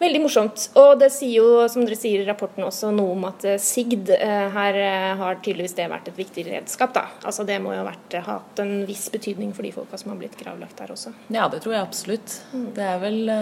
Veldig 0.00 0.20
morsomt. 0.22 0.62
Og 0.80 0.94
det 1.00 1.10
sier 1.12 1.42
jo, 1.42 1.48
som 1.68 1.84
dere 1.84 1.98
sier 1.98 2.22
i 2.22 2.28
rapporten 2.28 2.64
også, 2.64 2.88
noe 2.96 3.12
om 3.12 3.26
at 3.28 3.44
eh, 3.44 3.58
sigd 3.60 4.08
eh, 4.14 4.46
her 4.54 4.78
eh, 4.80 5.08
har 5.20 5.40
tydeligvis 5.44 5.76
det 5.76 5.90
vært 5.92 6.08
et 6.08 6.20
viktig 6.20 6.46
redskap. 6.48 6.94
da. 6.96 7.04
Altså 7.20 7.44
Det 7.48 7.58
må 7.60 7.74
jo 7.76 7.84
ha 7.84 8.22
hatt 8.30 8.62
en 8.64 8.72
viss 8.88 9.10
betydning 9.12 9.52
for 9.56 9.66
de 9.66 9.74
folka 9.76 10.00
som 10.00 10.14
har 10.14 10.20
blitt 10.22 10.38
gravlagt 10.40 10.80
her 10.80 10.94
også. 10.94 11.12
Ja, 11.28 11.50
det 11.52 11.60
tror 11.64 11.76
jeg 11.76 11.84
absolutt. 11.84 12.38
Mm. 12.54 12.66
Det 12.78 12.88
er 12.94 13.04
vel 13.04 13.34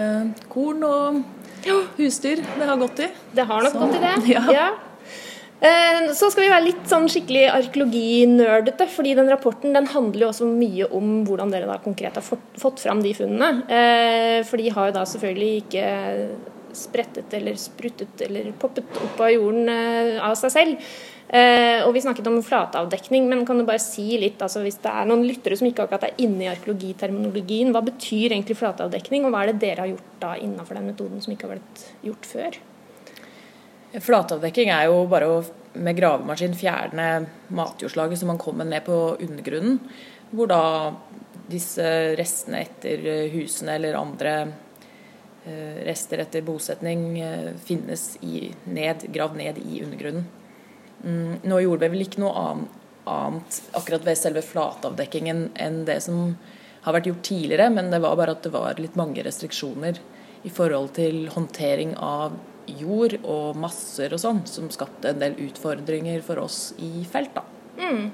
korn 0.51 0.83
og 0.83 1.23
husdyr 1.97 2.43
det 2.43 2.67
har 2.67 2.83
gått 2.83 3.05
i. 3.07 3.09
Det 3.31 3.47
har 3.47 3.63
nok 3.63 3.75
Så, 3.75 3.85
gått 3.85 3.99
i 3.99 4.03
det. 4.03 4.15
ja. 4.35 4.45
ja. 4.51 4.69
Så 5.59 6.29
skal 6.31 6.45
vi 6.45 6.51
være 6.53 6.63
litt 6.63 6.85
sånn 6.87 7.09
skikkelig 7.11 7.41
arkeologinerdete, 7.51 8.85
fordi 8.87 9.11
den 9.17 9.27
rapporten 9.27 9.75
den 9.75 9.89
handler 9.91 10.23
jo 10.23 10.29
også 10.29 10.47
mye 10.47 10.87
om 10.95 11.17
hvordan 11.27 11.51
dere 11.51 11.67
da 11.67 11.75
konkret 11.83 12.15
har 12.15 12.23
fått 12.23 12.79
fram 12.79 13.03
de 13.03 13.11
funnene. 13.17 13.49
For 14.47 14.61
de 14.61 14.71
har 14.71 14.87
jo 14.87 14.95
da 14.95 15.03
selvfølgelig 15.09 15.65
ikke 15.65 15.83
sprettet 16.75 17.33
eller 17.33 17.55
spruttet 17.55 18.21
eller 18.21 18.51
poppet 18.59 18.99
opp 19.03 19.21
av 19.21 19.31
jorden 19.33 19.69
eh, 19.71 20.17
av 20.23 20.35
seg 20.39 20.53
selv. 20.53 20.89
Eh, 21.29 21.85
og 21.85 21.93
Vi 21.93 22.03
snakket 22.03 22.27
om 22.29 22.39
flatavdekning, 22.45 23.27
men 23.29 23.45
kan 23.45 23.59
du 23.59 23.65
bare 23.67 23.81
si 23.81 24.17
litt, 24.21 24.41
altså 24.41 24.63
hvis 24.65 24.79
det 24.83 24.91
er 24.91 25.09
noen 25.09 25.25
lyttere 25.27 25.57
som 25.59 25.69
ikke 25.69 25.85
akkurat 25.85 26.09
er 26.09 26.25
inne 26.25 26.47
i 26.47 26.51
arkeologiterminologien, 26.51 27.73
hva 27.73 27.83
betyr 27.85 28.33
egentlig 28.33 28.57
flatavdekning, 28.59 29.25
og 29.25 29.35
hva 29.35 29.45
er 29.45 29.53
det 29.53 29.61
dere 29.65 29.85
har 29.85 29.93
gjort 29.93 30.17
da 30.23 30.33
innenfor 30.39 30.79
den 30.79 30.89
metoden 30.89 31.23
som 31.23 31.35
ikke 31.35 31.49
har 31.49 31.57
vært 31.57 31.87
gjort 32.05 32.29
før? 32.33 32.59
Flatavdekking 33.89 34.69
er 34.73 34.87
jo 34.89 35.03
bare 35.09 35.29
å 35.29 35.41
med 35.79 35.97
gravemaskin 35.97 36.55
fjerne 36.57 37.07
matjordslaget 37.53 38.19
som 38.21 38.31
man 38.31 38.41
kommer 38.41 38.65
ned 38.65 38.83
på 38.85 38.95
undergrunnen. 39.21 39.77
Hvor 40.29 40.49
da 40.49 40.63
disse 41.49 41.85
restene 42.17 42.63
etter 42.65 43.05
husene 43.33 43.77
eller 43.77 43.97
andre 43.97 44.33
Eh, 45.49 45.83
rester 45.85 46.17
etter 46.17 46.41
bosetning 46.41 47.21
eh, 47.21 47.51
finnes 47.63 48.17
i, 48.21 48.51
ned, 48.63 49.05
gravd 49.13 49.37
ned 49.37 49.57
i 49.57 49.83
undergrunnen. 49.83 50.25
Mm, 51.03 51.37
nå 51.43 51.59
gjorde 51.63 51.87
vi 51.87 51.93
vel 51.93 52.03
ikke 52.03 52.21
noe 52.21 52.41
annet 53.07 53.59
akkurat 53.79 54.03
ved 54.05 54.19
selve 54.19 54.43
flatavdekkingen 54.43 55.45
enn 55.55 55.79
det 55.87 56.01
som 56.03 56.33
har 56.83 56.97
vært 56.97 57.07
gjort 57.07 57.23
tidligere, 57.31 57.69
men 57.71 57.87
det 57.89 58.01
var 58.03 58.19
bare 58.19 58.35
at 58.35 58.43
det 58.43 58.51
var 58.51 58.81
litt 58.83 58.99
mange 58.99 59.23
restriksjoner 59.23 60.01
i 60.43 60.51
forhold 60.51 60.91
til 60.99 61.29
håndtering 61.31 61.95
av 61.95 62.35
jord 62.79 63.17
og 63.23 63.59
masser 63.59 64.13
og 64.15 64.21
sånn, 64.21 64.41
som 64.49 64.69
skapte 64.73 65.11
en 65.11 65.21
del 65.21 65.37
utfordringer 65.47 66.23
for 66.25 66.43
oss 66.45 66.73
i 66.77 67.05
felt. 67.09 67.33
da. 67.35 67.45
Mm. 67.79 68.09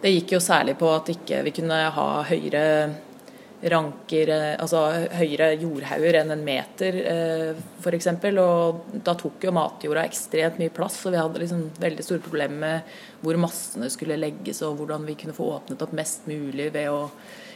Det 0.00 0.14
gikk 0.14 0.36
jo 0.36 0.40
særlig 0.42 0.76
på 0.78 0.90
at 0.94 1.10
ikke 1.10 1.42
vi 1.46 1.52
kunne 1.58 1.78
ha 1.94 2.08
høyere 2.28 2.64
ranker, 3.58 4.30
eh, 4.30 4.54
altså 4.62 4.84
høyere 5.18 5.50
jordhauger 5.58 6.20
enn 6.20 6.30
en 6.30 6.44
meter 6.46 6.98
eh, 7.02 7.60
f.eks. 7.82 8.08
Og 8.38 8.94
da 9.04 9.14
tok 9.18 9.48
jo 9.48 9.54
matjorda 9.54 10.04
ekstremt 10.06 10.60
mye 10.62 10.74
plass, 10.74 11.00
og 11.06 11.14
vi 11.14 11.20
hadde 11.20 11.42
liksom 11.42 11.64
veldig 11.82 12.06
store 12.06 12.22
problemer 12.22 12.58
med 12.62 12.96
hvor 13.24 13.40
massene 13.42 13.90
skulle 13.90 14.20
legges 14.20 14.62
og 14.66 14.78
hvordan 14.78 15.06
vi 15.08 15.18
kunne 15.18 15.36
få 15.36 15.50
åpnet 15.56 15.82
opp 15.82 15.94
mest 15.98 16.28
mulig 16.30 16.70
ved 16.76 16.90
å 16.92 17.08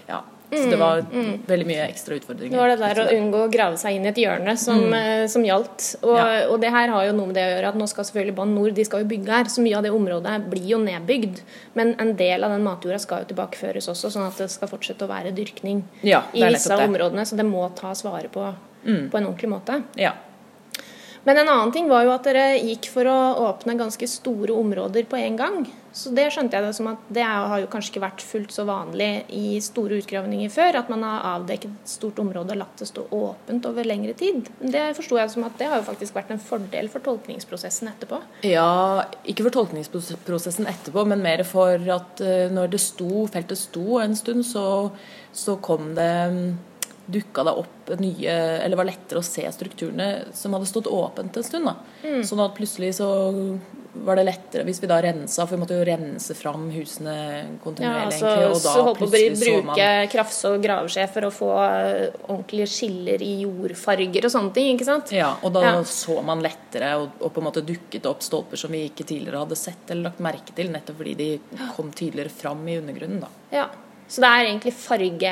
ja, 0.08 0.18
så 0.52 0.64
det 0.70 0.78
var 0.80 1.02
mm, 1.06 1.18
mm. 1.26 1.36
veldig 1.48 1.66
mye 1.68 1.84
ekstra 1.88 2.16
utfordringer. 2.18 2.52
Det 2.52 2.60
var 2.60 2.72
det 2.72 2.78
der 2.82 3.00
å 3.02 3.06
unngå 3.16 3.42
å 3.46 3.50
grave 3.52 3.78
seg 3.80 3.96
inn 3.96 4.04
i 4.04 4.10
et 4.10 4.20
hjørne 4.20 4.54
som, 4.60 4.80
mm. 4.84 4.96
Eh, 4.98 5.24
som 5.32 5.46
gjaldt. 5.46 5.86
Og, 6.02 6.16
ja. 6.18 6.26
og, 6.48 6.58
det 6.62 6.72
her 6.74 6.92
har 6.92 7.06
jo 7.08 7.14
noe 7.16 7.30
med 7.30 7.38
det 7.38 7.46
å 7.46 7.54
gjøre 7.54 7.70
at 7.72 7.78
nå 7.80 7.88
skal 7.90 8.08
selvfølgelig 8.08 8.36
Bane 8.40 8.56
Nor 8.56 8.74
de 8.76 8.84
skal 8.88 9.04
jo 9.04 9.10
bygge 9.12 9.38
her. 9.38 9.52
Så 9.52 9.64
mye 9.64 9.78
av 9.78 9.86
det 9.86 9.94
området 9.96 10.34
blir 10.52 10.66
jo 10.74 10.80
nedbygd. 10.82 11.40
Men 11.78 11.94
en 12.02 12.12
del 12.18 12.44
av 12.44 12.52
den 12.52 12.66
matjorda 12.66 13.00
skal 13.02 13.24
jo 13.24 13.32
tilbakeføres 13.32 13.88
også, 13.92 14.12
sånn 14.12 14.28
at 14.28 14.42
det 14.44 14.50
skal 14.52 14.70
fortsette 14.70 15.08
å 15.08 15.12
være 15.12 15.32
dyrkning 15.36 15.84
ja, 16.04 16.24
i 16.36 16.44
disse 16.44 16.76
områdene. 16.76 17.24
Så 17.28 17.38
det 17.40 17.48
må 17.48 17.64
tas 17.78 18.04
vare 18.06 18.28
på 18.32 18.44
mm. 18.84 19.10
på 19.10 19.18
en 19.18 19.26
ordentlig 19.26 19.50
måte. 19.52 19.80
Ja. 19.96 20.14
Men 21.24 21.38
en 21.38 21.48
annen 21.48 21.72
ting 21.72 21.88
var 21.90 22.02
jo 22.06 22.14
at 22.14 22.26
dere 22.26 22.56
gikk 22.58 22.88
for 22.90 23.06
å 23.06 23.18
åpne 23.46 23.78
ganske 23.78 24.08
store 24.10 24.56
områder 24.58 25.06
på 25.06 25.20
en 25.20 25.38
gang. 25.38 25.62
Så 25.92 26.10
det 26.16 26.30
skjønte 26.32 26.56
jeg 26.56 26.64
det 26.64 26.72
som 26.74 26.88
at 26.88 27.00
det 27.12 27.24
har 27.28 27.60
jo 27.60 27.68
kanskje 27.70 27.92
ikke 27.92 28.02
vært 28.06 28.24
fullt 28.24 28.54
så 28.54 28.64
vanlig 28.64 29.10
i 29.36 29.58
store 29.62 29.98
utgravninger 30.00 30.50
før. 30.50 30.78
At 30.80 30.90
man 30.90 31.04
har 31.04 31.26
avdekket 31.34 31.76
et 31.76 31.92
stort 31.92 32.18
område 32.22 32.56
og 32.56 32.62
latt 32.62 32.80
det 32.80 32.88
stå 32.88 33.04
åpent 33.12 33.68
over 33.68 33.86
lengre 33.86 34.16
tid. 34.18 34.48
Det 34.58 34.86
forsto 34.96 35.20
jeg 35.20 35.34
som 35.34 35.46
at 35.46 35.58
det 35.60 35.68
har 35.68 35.82
jo 35.82 35.86
faktisk 35.90 36.16
vært 36.16 36.32
en 36.32 36.42
fordel 36.42 36.88
for 36.90 37.04
tolkningsprosessen 37.04 37.92
etterpå. 37.92 38.22
Ja, 38.48 39.04
ikke 39.28 39.46
for 39.46 39.58
tolkningsprosessen 39.60 40.70
etterpå, 40.72 41.04
men 41.12 41.22
mer 41.22 41.44
for 41.46 41.92
at 41.94 42.24
eh, 42.24 42.48
når 42.50 42.72
det 42.72 42.82
sto, 42.82 43.28
feltet 43.30 43.60
sto 43.60 44.00
en 44.00 44.16
stund, 44.18 44.48
så, 44.48 44.66
så 45.36 45.60
kom 45.62 45.92
det 45.98 46.12
dukka 47.12 47.44
det 47.46 47.54
opp 47.62 47.92
nye 48.00 48.34
Eller 48.64 48.78
var 48.78 48.86
lettere 48.88 49.20
å 49.20 49.26
se 49.26 49.44
strukturene 49.52 50.10
som 50.32 50.54
hadde 50.56 50.66
stått 50.70 50.86
åpent 50.90 51.36
en 51.36 51.44
stund. 51.46 51.66
da. 51.68 51.76
Mm. 52.06 52.22
Sånn 52.24 52.40
at 52.44 52.54
plutselig 52.56 52.94
så 52.98 53.08
var 53.92 54.16
det 54.16 54.22
lettere 54.24 54.64
hvis 54.64 54.78
vi 54.80 54.88
da 54.88 54.96
rensa, 55.04 55.44
for 55.44 55.52
vi 55.52 55.60
måtte 55.60 55.76
jo 55.76 55.84
rense 55.84 56.32
fram 56.38 56.70
husene 56.72 57.12
Ja, 57.12 57.42
kontinuerlig. 57.60 58.06
altså, 58.06 58.24
egentlig, 58.30 58.46
og 58.48 58.56
så 58.56 58.72
da 58.72 58.84
holdt 58.86 58.98
på 59.02 59.04
å 59.04 59.10
så 59.12 59.50
bruke 59.66 59.88
krafse 60.14 60.52
og 60.54 60.62
graveskje 60.64 61.04
for 61.12 61.26
å 61.28 61.30
få 61.36 61.50
eh, 61.66 62.06
ordentlige 62.32 62.70
skiller 62.72 63.20
i 63.26 63.32
jordfarger 63.42 64.24
og 64.24 64.32
sånne 64.32 64.54
ting, 64.56 64.70
ikke 64.78 64.88
sant? 64.88 65.12
ja, 65.12 65.34
og 65.44 65.52
da 65.52 65.60
Ja. 65.66 65.74
så 65.84 66.22
man 66.24 66.40
lettere 66.40 66.94
og, 67.02 67.10
og 67.20 67.34
på 67.34 67.42
en 67.44 67.48
måte 67.50 67.60
dukket 67.68 68.08
opp 68.08 68.22
stolper 68.24 68.56
som 68.56 68.72
vi 68.72 68.86
ikke 68.88 69.04
tidligere 69.04 69.44
hadde 69.44 69.60
sett 69.60 69.90
eller 69.92 70.08
lagt 70.08 70.24
merke 70.24 70.56
til, 70.56 70.72
nettopp 70.72 70.96
fordi 71.02 71.14
de 71.20 71.30
kom 71.76 71.92
tydeligere 71.92 72.30
fram 72.32 72.64
i 72.72 72.78
undergrunnen. 72.80 73.20
da. 73.20 73.28
Ja. 73.52 73.66
Så 74.12 74.20
det 74.20 74.28
er 74.28 74.44
egentlig 74.50 74.74
farge... 74.76 75.30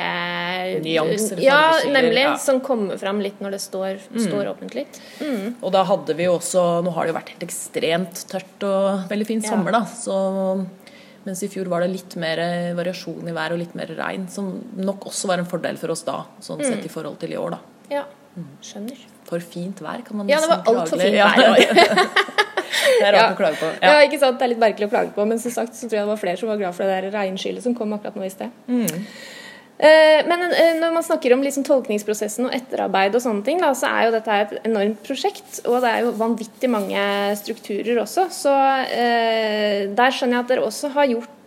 Nyanser, 0.81 1.37
Ja, 1.43 1.59
nemlig. 1.85 2.23
ja. 2.23 2.35
Som 2.41 2.61
kommer 2.65 2.97
fram 2.97 3.19
litt 3.21 3.37
når 3.43 3.53
det 3.55 3.61
står, 3.61 3.99
står 4.17 4.49
åpent 4.55 4.73
litt. 4.77 4.97
Mm. 5.21 5.57
Og 5.61 5.69
da 5.75 5.83
hadde 5.85 6.15
vi 6.17 6.25
jo 6.25 6.33
også 6.39 6.63
Nå 6.85 6.93
har 6.95 7.05
det 7.05 7.13
jo 7.13 7.17
vært 7.19 7.29
helt 7.35 7.45
ekstremt 7.45 8.23
tørt 8.31 8.65
og 8.65 9.03
veldig 9.11 9.27
fin 9.29 9.43
Ja. 9.45 9.51
sommer, 9.53 9.71
da. 9.77 9.83
Så 9.85 10.15
mens 11.27 11.43
i 11.45 11.51
fjor 11.53 11.69
var 11.69 11.81
det 11.85 11.91
litt 11.93 12.15
mer 12.17 12.39
eh, 12.41 12.71
variasjon 12.73 13.29
i 13.29 13.35
vær 13.37 13.53
og 13.53 13.59
litt 13.61 13.75
mer 13.77 13.91
regn, 13.99 14.25
som 14.33 14.49
nok 14.81 15.05
også 15.11 15.29
var 15.29 15.37
en 15.43 15.45
fordel 15.45 15.77
for 15.77 15.93
oss 15.93 16.01
da, 16.07 16.23
sånn 16.41 16.57
Mm. 16.63 16.65
sett 16.71 16.85
i 16.89 16.89
forhold 16.89 17.19
til 17.21 17.33
i 17.33 17.37
år, 17.37 17.51
da. 17.51 17.59
Ja, 17.93 18.03
skjønner. 18.65 18.97
For 19.29 19.39
fint 19.39 19.77
vær, 19.79 20.01
kan 20.03 20.17
man 20.17 20.25
nesten 20.27 20.49
klage 20.49 20.57
Ja, 20.57 20.57
det 20.57 20.65
var 20.65 20.81
altfor 20.81 20.97
fint 20.97 21.13
vær 21.13 21.37
i 21.37 21.45
år. 21.51 22.30
Det 22.99 23.07
er 23.09 23.15
rart 23.17 23.35
å 23.35 23.39
klage 23.39 23.59
på. 23.61 23.69
Ja. 23.81 23.91
Ja. 23.95 24.07
ikke 24.07 24.19
sant? 24.21 24.39
Det 24.39 24.47
er 24.47 24.53
litt 24.53 24.63
merkelig 24.63 24.89
å 24.89 24.93
klage 24.93 25.13
på, 25.15 25.25
men 25.29 25.39
som 25.43 25.53
sagt 25.55 25.77
så 25.77 25.87
tror 25.87 25.99
jeg 25.99 26.07
det 26.07 26.13
var 26.13 26.23
flere 26.23 26.41
som 26.41 26.51
var 26.51 26.59
glad 26.61 26.77
for 26.77 26.87
det 26.87 26.97
der 27.01 27.13
regnskyllet 27.15 27.63
som 27.65 27.75
kom 27.77 27.93
akkurat 27.97 28.17
nå 28.19 28.27
i 28.27 28.33
sted. 28.33 28.51
Mm. 28.67 29.05
Eh, 29.81 30.19
Men 30.29 30.43
eh, 30.51 30.75
når 30.77 30.93
man 30.93 31.03
snakker 31.05 31.33
om 31.33 31.41
liksom 31.41 31.63
tolkningsprosessen 31.65 32.45
og 32.45 32.53
etterarbeid 32.53 33.15
og 33.17 33.23
sånne 33.23 33.41
ting, 33.47 33.61
da, 33.63 33.71
så 33.73 33.89
er 33.89 34.07
jo 34.07 34.13
dette 34.13 34.39
et 34.43 34.55
enormt 34.69 35.01
prosjekt. 35.07 35.63
Og 35.65 35.79
det 35.81 35.89
er 35.89 36.05
jo 36.05 36.11
vanvittig 36.19 36.69
mange 36.69 37.05
strukturer 37.39 38.03
også. 38.03 38.27
Så 38.29 38.53
eh, 38.93 39.87
der 39.97 40.13
skjønner 40.13 40.37
jeg 40.37 40.45
at 40.45 40.51
dere 40.53 40.67
også 40.69 40.93
har 40.93 41.09
gjort 41.15 41.37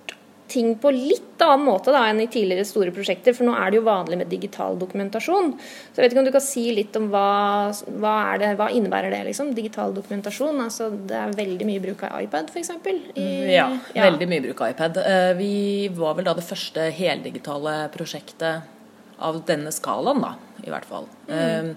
ting 0.54 0.74
på 0.80 0.92
litt 0.94 1.42
annen 1.44 1.66
måte 1.66 1.92
da, 1.92 2.04
enn 2.08 2.22
i 2.22 2.28
tidligere 2.30 2.64
store 2.68 2.92
prosjekter. 2.94 3.34
For 3.36 3.46
nå 3.48 3.54
er 3.58 3.72
det 3.74 3.80
jo 3.80 3.84
vanlig 3.88 4.18
med 4.20 4.30
digital 4.32 4.78
dokumentasjon. 4.80 5.50
Så 5.58 5.98
jeg 5.98 6.04
vet 6.04 6.14
ikke 6.14 6.22
om 6.22 6.28
du 6.28 6.32
kan 6.36 6.44
si 6.46 6.64
litt 6.76 6.96
om 7.00 7.10
hva, 7.12 7.24
hva, 8.00 8.14
det, 8.40 8.52
hva 8.60 8.70
innebærer 8.72 9.12
det, 9.14 9.22
liksom? 9.28 9.50
Digital 9.56 9.92
dokumentasjon. 9.96 10.62
Altså 10.64 10.88
det 10.94 11.18
er 11.18 11.34
veldig 11.36 11.68
mye 11.68 11.82
bruk 11.84 12.06
av 12.06 12.16
iPad, 12.22 12.52
f.eks. 12.54 12.72
Ja, 13.52 13.68
veldig 13.98 14.30
mye 14.30 14.46
bruk 14.48 14.62
av 14.64 14.72
iPad. 14.76 15.02
Eh, 15.02 15.32
Vi 15.42 15.52
var 15.98 16.16
vel 16.18 16.30
da 16.30 16.36
det 16.38 16.46
første 16.46 16.88
heldigitale 16.94 17.76
prosjektet 17.94 18.70
av 19.24 19.42
denne 19.46 19.70
skalaen, 19.74 20.22
da, 20.24 20.34
i 20.64 20.70
hvert 20.72 20.88
fall. 20.88 21.06
Eh, 21.28 21.74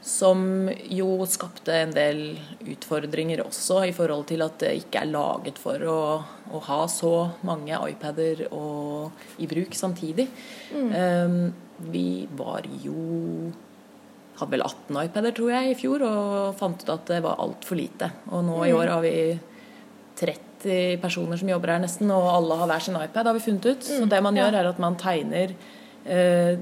Som 0.00 0.68
jo 0.94 1.26
skapte 1.26 1.74
en 1.74 1.90
del 1.90 2.20
utfordringer 2.70 3.42
også, 3.42 3.80
i 3.88 3.94
forhold 3.96 4.28
til 4.30 4.44
at 4.46 4.58
det 4.62 4.74
ikke 4.84 5.02
er 5.02 5.10
laget 5.10 5.58
for 5.58 5.82
å, 5.90 6.00
å 6.54 6.60
ha 6.68 6.80
så 6.88 7.12
mange 7.48 7.74
iPader 7.90 8.44
og, 8.52 9.10
i 9.42 9.48
bruk 9.50 9.74
samtidig. 9.74 10.28
Eh, 10.74 11.40
Vi 11.78 12.26
var 12.34 12.64
jo 12.82 13.52
hadde 14.38 14.54
vel 14.54 14.62
18 14.62 14.98
iPader, 15.02 15.34
tror 15.34 15.50
jeg, 15.50 15.70
i 15.70 15.78
fjor, 15.78 16.02
og 16.06 16.56
fant 16.58 16.82
ut 16.82 16.90
at 16.94 17.06
det 17.10 17.20
var 17.24 17.40
altfor 17.42 17.78
lite. 17.78 18.10
Og 18.30 18.44
nå 18.46 18.58
i 18.68 18.74
år 18.74 18.92
har 18.94 19.02
vi 19.02 19.14
30 20.18 20.98
personer 21.02 21.38
som 21.38 21.50
jobber 21.50 21.74
her 21.74 21.82
nesten, 21.82 22.10
og 22.14 22.26
alle 22.32 22.58
har 22.60 22.70
hver 22.70 22.84
sin 22.86 22.98
iPad, 22.98 23.26
har 23.30 23.34
vi 23.34 23.42
funnet 23.42 23.66
ut. 23.66 23.82
Så 23.86 24.06
det 24.10 24.22
man 24.22 24.38
gjør, 24.38 24.58
er 24.60 24.70
at 24.70 24.78
man 24.82 24.98
tegner 24.98 25.54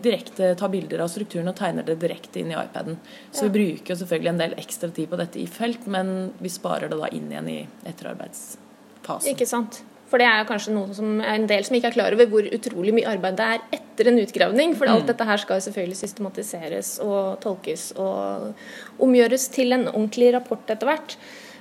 direkte, 0.03 0.55
tar 0.59 0.71
bilder 0.73 1.05
av 1.05 1.11
strukturen 1.13 1.51
og 1.51 1.57
tegner 1.59 1.87
det 1.87 1.99
direkte 2.03 2.41
inn 2.41 2.51
i 2.51 2.57
iPaden. 2.59 2.97
Så 3.31 3.47
vi 3.47 3.55
bruker 3.57 3.95
jo 3.95 3.99
selvfølgelig 4.03 4.33
en 4.33 4.41
del 4.41 4.57
ekstra 4.59 4.91
tid 4.91 5.11
på 5.13 5.19
dette 5.21 5.39
i 5.39 5.47
felt, 5.51 5.87
men 5.87 6.33
vi 6.43 6.51
sparer 6.51 6.91
det 6.91 6.99
da 6.99 7.11
inn 7.15 7.29
igjen 7.31 7.53
i 7.53 7.61
etterarbeidsfasen. 7.87 9.31
Ikke 9.33 9.47
sant. 9.47 9.83
For 10.07 10.23
det 10.23 10.27
er 10.31 10.47
kanskje 10.47 10.75
noe 10.75 10.95
som 10.95 11.19
er 11.19 11.35
en 11.35 11.49
del 11.51 11.65
som 11.67 11.75
ikke 11.77 11.91
er 11.91 11.97
klar 11.97 12.15
over 12.15 12.29
hvor 12.31 12.47
utrolig 12.47 12.95
mye 12.95 13.09
arbeid 13.11 13.39
det 13.41 13.47
er 13.57 13.65
etter 13.81 14.11
en 14.11 14.21
utgravning. 14.23 14.77
For 14.79 14.91
alt 14.91 15.09
dette 15.11 15.27
her 15.27 15.43
skal 15.43 15.63
selvfølgelig 15.65 15.99
systematiseres 15.99 16.93
og 17.03 17.41
tolkes 17.43 17.89
og 17.99 19.03
omgjøres 19.03 19.49
til 19.55 19.75
en 19.75 19.89
ordentlig 19.91 20.31
rapport 20.37 20.71
etter 20.71 20.87
hvert. 20.87 21.17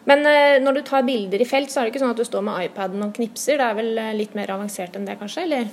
Men 0.05 0.21
eh, 0.29 0.59
når 0.61 0.77
du 0.77 0.81
tar 0.85 1.05
bilder 1.07 1.41
i 1.41 1.47
felt, 1.49 1.71
så 1.73 1.81
er 1.81 1.87
det 1.87 1.95
ikke 1.95 2.03
sånn 2.03 2.13
at 2.13 2.19
du 2.21 2.27
står 2.27 2.43
med 2.45 2.67
iPaden 2.67 3.01
og 3.07 3.15
knipser. 3.17 3.57
Det 3.57 3.65
er 3.65 3.79
vel 3.79 3.97
eh, 3.97 4.13
litt 4.19 4.35
mer 4.37 4.53
avansert 4.53 4.93
enn 4.97 5.07
det, 5.09 5.17
kanskje? 5.17 5.47
Eller? 5.47 5.71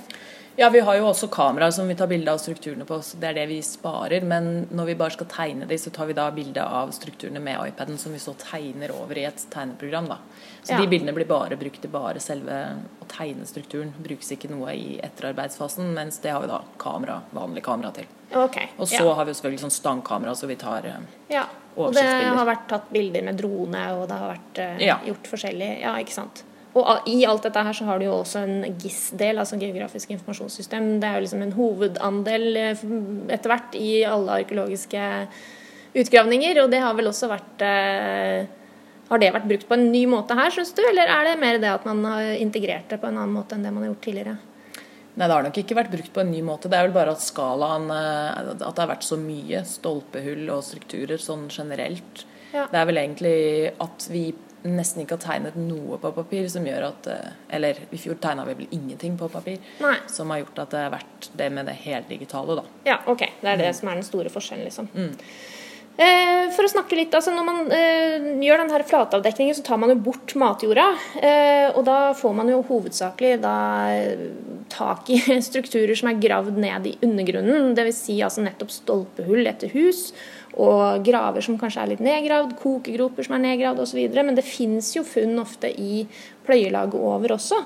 Ja, 0.55 0.69
vi 0.69 0.79
har 0.85 0.97
jo 0.99 1.07
også 1.09 1.27
kameraer 1.33 1.71
som 1.73 1.87
vi 1.89 1.95
tar 1.97 2.07
bilde 2.07 2.29
av 2.29 2.37
strukturene 2.37 2.85
på, 2.85 2.99
så 3.01 3.17
det 3.17 3.31
er 3.31 3.37
det 3.39 3.47
vi 3.49 3.57
sparer. 3.65 4.21
Men 4.21 4.67
når 4.69 4.91
vi 4.91 4.95
bare 4.99 5.15
skal 5.15 5.29
tegne 5.31 5.65
de, 5.69 5.77
så 5.81 5.89
tar 5.93 6.05
vi 6.11 6.15
da 6.17 6.27
bilde 6.31 6.61
av 6.61 6.91
strukturene 6.93 7.41
med 7.41 7.57
iPaden, 7.71 7.97
som 7.97 8.13
vi 8.13 8.21
så 8.21 8.35
tegner 8.37 8.93
over 8.93 9.17
i 9.17 9.25
et 9.25 9.45
tegneprogram. 9.49 10.07
da. 10.07 10.17
Så 10.63 10.73
Ja. 10.73 10.77
de 10.77 10.87
bildene 10.87 11.13
blir 11.13 11.25
bare 11.25 11.57
brukt 11.57 11.81
til 11.81 11.89
bare 11.89 12.19
selve 12.19 12.77
å 13.01 13.07
tegne 13.07 13.45
strukturen. 13.45 13.93
Brukes 13.97 14.31
ikke 14.31 14.49
noe 14.49 14.69
i 14.75 14.99
etterarbeidsfasen, 15.01 15.91
mens 15.93 16.19
det 16.19 16.31
har 16.31 16.41
vi 16.41 16.47
da 16.47 16.61
kamera, 16.77 17.21
vanlig 17.33 17.63
kamera 17.63 17.91
til. 17.91 18.05
Okay. 18.31 18.69
Og 18.77 18.87
så 18.87 19.03
ja. 19.03 19.13
har 19.13 19.25
vi 19.25 19.31
jo 19.31 19.41
selvfølgelig 19.41 19.65
sånn 19.65 19.71
stangkamera, 19.71 20.35
så 20.35 20.47
vi 20.47 20.55
tar 20.55 20.85
ja. 21.29 21.47
oversiktsbilder. 21.75 22.29
Og 22.29 22.37
det 22.37 22.37
har 22.37 22.55
vært 22.55 22.67
tatt 22.69 22.89
bilder 22.91 23.23
med 23.23 23.37
drone, 23.37 23.93
og 23.93 24.07
det 24.07 24.17
har 24.17 24.37
vært 24.37 24.59
uh, 24.59 25.07
gjort 25.07 25.27
forskjellig. 25.27 25.81
Ja, 25.81 25.97
ikke 25.97 26.13
sant. 26.13 26.43
Og 26.73 27.09
i 27.09 27.19
alt 27.29 27.43
dette 27.45 27.61
her 27.67 27.75
så 27.77 27.85
har 27.85 27.99
du 28.01 28.07
jo 28.07 28.15
også 28.15 28.41
en 28.47 28.63
GIS-del, 28.81 29.37
altså 29.37 29.59
geografisk 29.61 30.13
informasjonssystem. 30.15 30.95
Det 31.01 31.09
er 31.09 31.19
jo 31.19 31.25
liksom 31.27 31.43
en 31.45 31.53
hovedandel 31.53 32.47
eh, 32.57 32.85
etter 33.35 33.51
hvert 33.51 33.77
i 33.77 33.91
alle 34.09 34.39
arkeologiske 34.41 35.03
utgravninger, 36.01 36.63
og 36.63 36.71
det 36.73 36.81
har 36.81 36.95
vel 36.97 37.11
også 37.11 37.29
vært 37.29 37.61
eh, 37.67 38.49
Har 39.11 39.21
det 39.21 39.33
vært 39.35 39.45
brukt 39.45 39.67
på 39.69 39.77
en 39.77 39.91
ny 39.93 40.07
måte 40.09 40.33
her, 40.39 40.49
syns 40.55 40.73
du, 40.73 40.81
eller 40.89 41.11
er 41.11 41.27
det 41.27 41.37
mer 41.41 41.61
det 41.61 41.69
at 41.69 41.85
man 41.85 42.01
har 42.07 42.33
integrert 42.41 42.89
det 42.89 42.97
på 42.97 43.11
en 43.11 43.19
annen 43.19 43.35
måte 43.35 43.53
enn 43.53 43.65
det 43.67 43.73
man 43.75 43.85
har 43.85 43.93
gjort 43.93 44.05
tidligere? 44.07 44.35
Nei, 45.13 45.27
det 45.27 45.33
har 45.35 45.45
nok 45.45 45.57
ikke 45.61 45.77
vært 45.77 45.91
brukt 45.93 46.13
på 46.15 46.23
en 46.23 46.31
ny 46.33 46.39
måte. 46.41 46.71
Det 46.71 46.77
er 46.79 46.87
vel 46.87 46.95
bare 46.95 47.13
at 47.13 47.21
skalaen 47.21 47.91
eh, 47.93 48.53
At 48.55 48.63
det 48.63 48.81
har 48.81 48.89
vært 48.95 49.05
så 49.05 49.19
mye 49.21 49.61
stolpehull 49.69 50.47
og 50.55 50.65
strukturer 50.65 51.21
sånn 51.21 51.45
generelt. 51.53 52.25
Ja. 52.53 52.67
Det 52.71 52.79
er 52.79 52.89
vel 52.89 53.01
egentlig 53.01 53.37
at 53.83 54.09
vi 54.13 54.27
nesten 54.63 55.03
ikke 55.03 55.17
har 55.17 55.23
tegnet 55.25 55.57
noe 55.59 55.97
på 55.99 56.13
papir 56.15 56.45
som 56.51 56.63
gjør 56.67 56.85
at 56.87 57.07
eh, 57.11 57.31
Eller 57.57 57.81
i 57.91 57.99
fjor 57.99 58.15
tegna 58.23 58.45
vi 58.47 58.55
vel 58.61 58.77
ingenting 58.77 59.17
på 59.19 59.27
papir. 59.31 59.59
Nei. 59.83 59.97
Som 60.11 60.31
har 60.31 60.43
gjort 60.43 60.63
at 60.65 60.75
det 60.75 60.85
har 60.85 60.93
vært 60.93 61.31
det 61.39 61.49
med 61.51 61.67
det 61.67 61.75
heldigitale, 61.83 62.61
da. 62.61 62.69
Ja, 62.87 63.01
ok. 63.11 63.25
Det 63.41 63.51
er 63.51 63.59
det 63.65 63.73
som 63.75 63.91
er 63.91 63.99
den 63.99 64.07
store 64.07 64.31
forskjellen, 64.31 64.69
liksom. 64.69 64.87
Eh, 65.93 66.47
for 66.55 66.65
å 66.65 66.71
snakke 66.71 66.97
litt, 66.97 67.13
altså 67.13 67.29
Når 67.35 67.43
man 67.45 67.59
eh, 67.69 68.23
gjør 68.41 68.63
den 68.63 68.71
her 68.73 68.85
flatavdekningen, 68.89 69.53
så 69.53 69.65
tar 69.67 69.77
man 69.81 69.93
jo 69.93 69.99
bort 70.07 70.33
matjorda. 70.39 70.87
Eh, 71.21 71.67
og 71.73 71.83
da 71.85 71.97
får 72.17 72.33
man 72.39 72.49
jo 72.49 72.63
hovedsakelig 72.65 73.35
da, 73.43 73.57
eh, 73.93 74.23
tak 74.73 75.11
i 75.13 75.19
strukturer 75.49 75.93
som 75.99 76.09
er 76.09 76.21
gravd 76.23 76.57
ned 76.57 76.89
i 76.89 76.95
undergrunnen. 77.05 77.75
Dvs. 77.77 77.99
Si 78.07 78.17
altså 78.25 78.45
nettopp 78.45 78.73
stolpehull 78.73 79.45
etter 79.49 79.69
hus, 79.75 80.07
og 80.61 81.03
graver 81.05 81.41
som 81.45 81.57
kanskje 81.57 81.81
er 81.81 81.91
litt 81.93 82.03
nedgravd, 82.03 82.55
kokegroper 82.61 83.25
som 83.25 83.37
er 83.37 83.45
nedgravd 83.47 83.83
osv. 83.83 83.99
Men 84.19 84.37
det 84.37 84.45
fins 84.45 84.93
jo 84.95 85.05
funn 85.07 85.39
ofte 85.41 85.71
i 85.71 86.05
pløyelaget 86.45 86.99
over 86.99 87.37
også. 87.37 87.61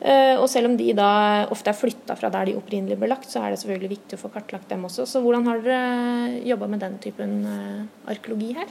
Eh, 0.00 0.36
Og 0.40 0.48
selv 0.48 0.70
om 0.70 0.76
de 0.78 0.92
da 0.96 1.46
ofte 1.52 1.72
er 1.72 1.76
flytta 1.76 2.16
fra 2.16 2.30
der 2.32 2.48
de 2.48 2.56
opprinnelig 2.56 2.96
ble 3.00 3.10
lagt, 3.10 3.28
så 3.28 3.42
er 3.42 3.52
det 3.52 3.60
selvfølgelig 3.60 3.96
viktig 3.96 4.16
å 4.16 4.22
få 4.22 4.30
kartlagt 4.32 4.70
dem 4.70 4.86
også. 4.88 5.04
Så 5.04 5.20
hvordan 5.20 5.48
har 5.48 5.60
dere 5.64 6.38
jobba 6.48 6.70
med 6.72 6.80
den 6.80 6.96
typen 7.04 7.42
eh, 7.44 7.82
arkeologi 8.08 8.54
her? 8.56 8.70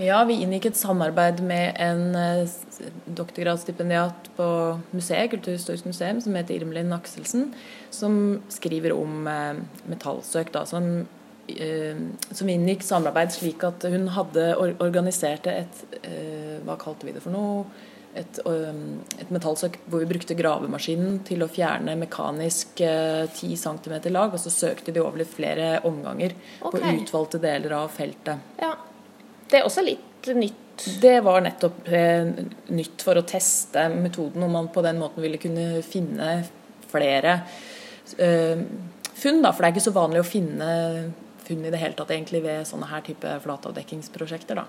Ja, 0.00 0.18
vi 0.28 0.38
inngikk 0.44 0.66
et 0.68 0.78
samarbeid 0.80 1.42
med 1.44 1.76
en 1.80 2.16
eh, 2.16 2.56
doktorgradsstipendiat 3.18 4.30
på 4.36 4.48
museet, 4.96 5.30
Kulturhistorisk 5.32 5.88
museum, 5.88 6.22
som 6.24 6.36
heter 6.36 6.56
Irmelin 6.56 6.92
Akselsen, 6.96 7.50
som 7.92 8.40
skriver 8.52 8.96
om 8.96 9.28
metallsøk, 9.88 10.52
da, 10.56 10.64
som, 10.68 11.06
som 11.46 12.48
inngikk 12.50 12.82
samarbeid 12.82 13.34
slik 13.34 13.62
at 13.66 13.84
hun 13.90 14.08
hadde 14.14 14.48
organisert 14.82 15.46
et 15.50 15.84
eh, 16.02 16.56
Hva 16.66 16.74
kalte 16.80 17.06
vi 17.06 17.14
det 17.14 17.22
for 17.22 17.34
noe? 17.34 17.66
Et, 18.16 18.38
eh, 18.48 18.80
et 19.20 19.30
metallsøk 19.34 19.76
hvor 19.86 20.02
vi 20.02 20.08
brukte 20.10 20.34
gravemaskinen 20.38 21.20
til 21.28 21.44
å 21.44 21.50
fjerne 21.52 21.94
mekanisk 22.00 22.80
eh, 22.82 23.26
10 23.28 23.56
cm 23.60 23.94
lag, 24.14 24.32
og 24.32 24.40
så 24.40 24.52
søkte 24.52 24.94
de 24.94 25.02
over 25.04 25.20
litt 25.20 25.30
flere 25.34 25.76
omganger 25.86 26.34
okay. 26.62 26.80
på 26.80 26.94
utvalgte 27.02 27.42
deler 27.42 27.76
av 27.76 27.92
feltet. 27.94 28.56
Ja. 28.62 28.72
Det 29.46 29.60
er 29.60 29.68
også 29.68 29.84
litt 29.86 30.32
nytt. 30.34 30.88
Det 31.00 31.20
var 31.24 31.44
nettopp 31.44 31.86
eh, 31.88 32.32
nytt 32.74 33.04
for 33.04 33.20
å 33.20 33.26
teste 33.28 33.86
metoden, 33.92 34.42
om 34.42 34.56
man 34.58 34.72
på 34.72 34.82
den 34.84 34.98
måten 35.00 35.22
ville 35.24 35.40
kunne 35.40 35.84
finne 35.86 36.40
flere 36.90 37.38
eh, 38.18 38.64
funn. 39.12 39.44
Da, 39.44 39.52
for 39.52 39.60
det 39.60 39.68
er 39.68 39.76
ikke 39.76 39.86
så 39.86 39.94
vanlig 39.96 40.24
å 40.24 40.28
finne 40.28 40.72
funn 41.46 41.64
i 41.64 41.70
det 41.72 41.78
hele 41.80 41.94
tatt 41.98 42.10
egentlig 42.14 42.42
ved 42.44 42.66
sånne 42.68 42.88
her 42.90 43.04
type 43.06 43.32
flatavdekkingsprosjekter. 43.44 44.58
Da. 44.60 44.64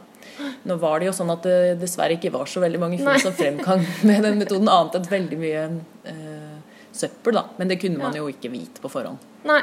Nå 0.69 0.77
var 0.81 0.99
det 1.01 1.09
jo 1.09 1.15
sånn 1.17 1.33
at 1.33 1.43
det 1.47 1.57
dessverre 1.81 2.17
ikke 2.17 2.31
var 2.35 2.45
så 2.49 2.61
veldig 2.63 2.79
mange 2.83 2.99
funn 3.01 3.19
som 3.23 3.33
fremkom 3.37 3.83
med 4.09 4.23
den 4.27 4.37
metoden, 4.41 4.69
annet 4.69 4.99
enn 4.99 5.09
veldig 5.11 5.39
mye 5.41 5.63
eh, 6.11 6.55
søppel. 6.97 7.37
Da. 7.39 7.45
Men 7.57 7.67
det 7.73 7.79
kunne 7.81 7.97
man 8.01 8.13
Ja. 8.15 8.21
jo 8.23 8.31
ikke 8.31 8.51
vite 8.53 8.81
på 8.83 8.89
forhånd. 8.93 9.17
Nei. 9.47 9.61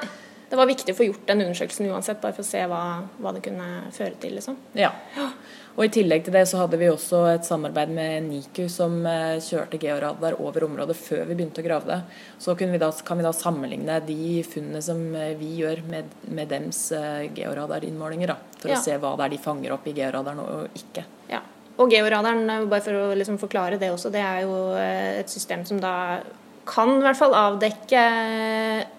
Det 0.51 0.57
var 0.61 0.69
viktig 0.69 0.93
å 0.95 0.97
få 0.99 1.07
gjort 1.09 1.27
den 1.27 1.41
undersøkelsen 1.47 1.89
uansett, 1.91 2.21
bare 2.23 2.35
for 2.37 2.45
å 2.45 2.47
se 2.47 2.61
hva, 2.71 2.81
hva 3.19 3.33
det 3.35 3.43
kunne 3.47 3.69
føre 3.95 4.15
til. 4.21 4.35
liksom. 4.39 4.57
Ja. 4.79 4.91
Og 5.75 5.89
I 5.89 5.91
tillegg 5.91 6.23
til 6.23 6.35
det 6.37 6.45
så 6.47 6.61
hadde 6.61 6.79
vi 6.79 6.87
også 6.87 7.25
et 7.33 7.47
samarbeid 7.49 7.91
med 7.91 8.29
NIKU 8.29 8.69
som 8.71 9.01
eh, 9.11 9.41
kjørte 9.43 9.81
georadar 9.83 10.37
over 10.39 10.69
området 10.69 10.95
før 10.95 11.25
vi 11.27 11.35
begynte 11.41 11.65
å 11.65 11.67
grave 11.67 11.89
det. 11.91 11.97
Så 12.39 12.55
vi 12.61 12.79
da, 12.79 12.93
kan 13.05 13.19
vi 13.19 13.27
da 13.27 13.33
sammenligne 13.35 13.97
de 14.07 14.45
funnene 14.47 14.83
som 14.87 15.01
eh, 15.19 15.33
vi 15.41 15.57
gjør 15.59 15.83
med, 15.91 16.15
med 16.31 16.53
dems 16.53 16.85
eh, 16.95 17.25
georadarinnmålinger, 17.35 18.31
da, 18.31 18.39
for 18.61 18.71
Ja. 18.71 18.79
å 18.79 18.85
se 18.85 18.95
hva 19.03 19.17
det 19.19 19.27
er 19.27 19.35
de 19.35 19.43
fanger 19.49 19.75
opp 19.75 19.89
i 19.91 19.97
georadaren 19.99 20.45
og 20.45 20.79
ikke. 20.79 21.05
Ja. 21.33 21.43
Og 21.83 21.91
georadaren, 21.91 22.47
bare 22.71 22.85
for 22.87 22.95
å 22.95 23.11
liksom 23.19 23.41
forklare 23.43 23.81
det 23.83 23.91
også, 23.91 24.13
det 24.15 24.23
er 24.23 24.45
jo 24.47 24.55
et 24.79 25.33
system 25.33 25.65
som 25.67 25.81
da 25.83 26.21
kan 26.65 26.91
i 26.97 27.05
hvert 27.05 27.19
fall 27.19 27.35
avdekke 27.37 28.03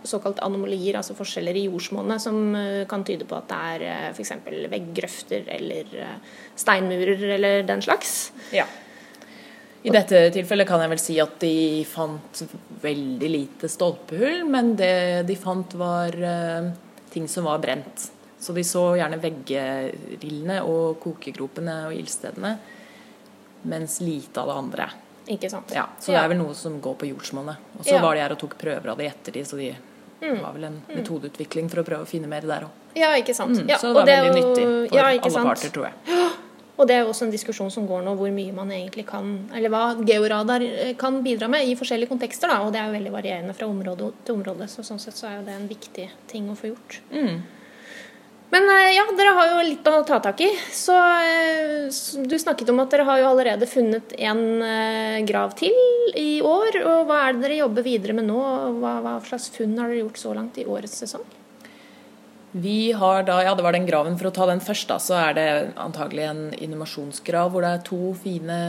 såkalt 0.06 0.40
anomalier, 0.46 1.00
altså 1.00 1.16
forskjeller 1.18 1.58
i 1.58 1.66
jordsmonnet, 1.68 2.22
som 2.22 2.56
eh, 2.58 2.86
kan 2.90 3.06
tyde 3.08 3.28
på 3.28 3.38
at 3.38 3.50
det 3.50 3.60
er 3.90 4.10
f.eks. 4.14 4.34
veggrøfter 4.72 5.50
eller 5.58 5.94
eh, 6.02 6.18
steinmurer 6.58 7.24
eller 7.38 7.68
den 7.68 7.84
slags. 7.86 8.16
Ja. 8.56 8.68
I 9.86 9.94
dette 9.94 10.24
tilfellet 10.34 10.66
kan 10.66 10.82
jeg 10.82 10.90
vel 10.96 11.02
si 11.02 11.16
at 11.22 11.38
de 11.44 11.86
fant 11.86 12.42
veldig 12.82 13.30
lite 13.30 13.70
stolpehull, 13.70 14.42
men 14.50 14.74
det 14.80 15.26
de 15.30 15.38
fant 15.38 15.78
var 15.78 16.18
eh, 16.18 16.72
ting 17.14 17.30
som 17.30 17.46
var 17.50 17.62
brent. 17.62 18.10
Så 18.42 18.54
de 18.54 18.66
så 18.66 18.92
gjerne 19.00 19.22
veggrillene 19.22 20.60
og 20.70 21.00
kokegropene 21.02 21.80
og 21.88 21.98
ildstedene, 21.98 22.56
mens 23.70 24.00
lite 24.06 24.42
av 24.42 24.52
det 24.52 24.58
andre. 24.62 24.90
Ikke 25.28 25.50
sant? 25.50 25.72
Ja, 25.74 25.88
så 26.00 26.14
det 26.14 26.22
er 26.22 26.28
vel 26.30 26.38
noe 26.38 26.54
som 26.54 26.80
går 26.82 26.96
på 27.02 27.08
jordsmonnet. 27.10 27.58
Og 27.80 27.86
så 27.86 27.96
Ja. 27.96 28.02
var 28.02 28.14
de 28.16 28.22
her 28.22 28.32
og 28.32 28.38
tok 28.40 28.58
prøver 28.58 28.88
av 28.92 28.98
det 28.98 29.06
i 29.06 29.10
ettertid, 29.10 29.46
så 29.48 29.58
de 29.58 29.76
det 30.22 30.42
var 30.42 30.54
vel 30.54 30.64
en 30.64 30.82
metodeutvikling 30.90 31.70
for 31.70 31.82
å 31.82 31.86
prøve 31.86 32.02
å 32.06 32.08
finne 32.08 32.28
mer 32.28 32.42
der 32.42 32.62
òg. 32.66 32.70
Ja, 32.96 33.10
ikke 33.20 33.34
sant. 33.36 33.58
Mm, 33.58 33.68
Ja, 33.70 33.78
så 33.78 33.88
det 33.88 33.94
var 33.96 34.06
det 34.06 34.16
veldig 34.24 34.42
jo- 34.42 34.48
nyttig 34.56 34.90
for 34.90 34.96
ja, 34.98 35.04
alle 35.06 35.32
sant? 35.32 35.46
parter, 35.46 35.70
tror 35.70 35.84
jeg. 35.92 35.94
Og 36.78 36.88
det 36.88 36.96
er 36.96 37.04
jo 37.06 37.10
også 37.12 37.24
en 37.24 37.32
diskusjon 37.32 37.72
som 37.72 37.88
går 37.88 38.02
nå, 38.04 38.18
hvor 38.18 38.32
mye 38.36 38.54
man 38.54 38.68
egentlig 38.70 39.06
kan 39.08 39.50
Eller 39.54 39.70
hva 39.70 39.96
georadar 40.06 40.62
eh, 40.62 40.94
kan 40.96 41.22
bidra 41.24 41.48
med 41.50 41.64
i 41.68 41.76
forskjellige 41.76 42.10
kontekster, 42.10 42.48
da. 42.50 42.62
Og 42.66 42.74
det 42.74 42.82
er 42.82 42.88
jo 42.92 42.98
veldig 43.00 43.12
varierende 43.14 43.56
fra 43.56 43.66
område 43.68 44.12
til 44.26 44.36
område, 44.36 44.68
så 44.68 44.84
sånn 44.84 45.00
sett 45.00 45.14
så 45.16 45.28
er 45.30 45.38
jo 45.40 45.46
det 45.46 45.54
en 45.56 45.68
viktig 45.70 46.10
ting 46.28 46.50
å 46.50 46.56
få 46.58 46.74
gjort. 46.76 47.00
Mm. 47.14 47.42
Men 48.54 48.68
eh, 48.70 48.92
ja, 48.96 49.06
dere 49.18 49.34
har 49.38 49.52
jo 49.52 49.64
litt 49.66 49.88
å 49.90 50.02
ta 50.08 50.20
tak 50.24 50.44
i. 50.46 50.50
Så 50.74 50.96
eh, 50.96 51.88
du 52.30 52.36
snakket 52.40 52.70
om 52.72 52.84
at 52.84 52.94
dere 52.94 53.08
har 53.08 53.22
jo 53.22 53.30
allerede 53.32 53.70
funnet 53.70 54.14
en 54.20 54.44
eh, 54.62 55.24
grav 55.28 55.56
til 55.60 55.74
i 56.16 56.42
år. 56.46 56.82
Og 56.84 57.10
hva 57.10 57.24
er 57.26 57.36
det 57.36 57.48
dere 57.48 57.64
jobber 57.64 57.88
videre 57.88 58.18
med 58.18 58.30
nå? 58.30 58.44
Hva, 58.82 59.00
hva 59.06 59.18
slags 59.26 59.50
funn 59.56 59.76
har 59.82 59.90
dere 59.90 60.04
gjort 60.06 60.22
så 60.22 60.36
langt 60.38 60.62
i 60.62 60.68
årets 60.70 61.02
sesong? 61.04 61.26
Vi 62.56 62.94
har 62.96 63.26
da, 63.28 63.42
ja 63.44 63.52
det 63.52 63.66
var 63.66 63.76
den 63.76 63.88
graven, 63.88 64.16
For 64.16 64.30
å 64.30 64.36
ta 64.36 64.46
den 64.48 64.62
først, 64.64 64.88
da, 64.88 64.96
så 65.04 65.18
er 65.20 65.34
det 65.36 65.48
antagelig 65.82 66.24
en 66.30 66.44
innovasjonsgrav 66.56 67.52
hvor 67.52 67.66
det 67.66 67.72
er 67.76 67.82
to 67.90 68.14
fine 68.22 68.60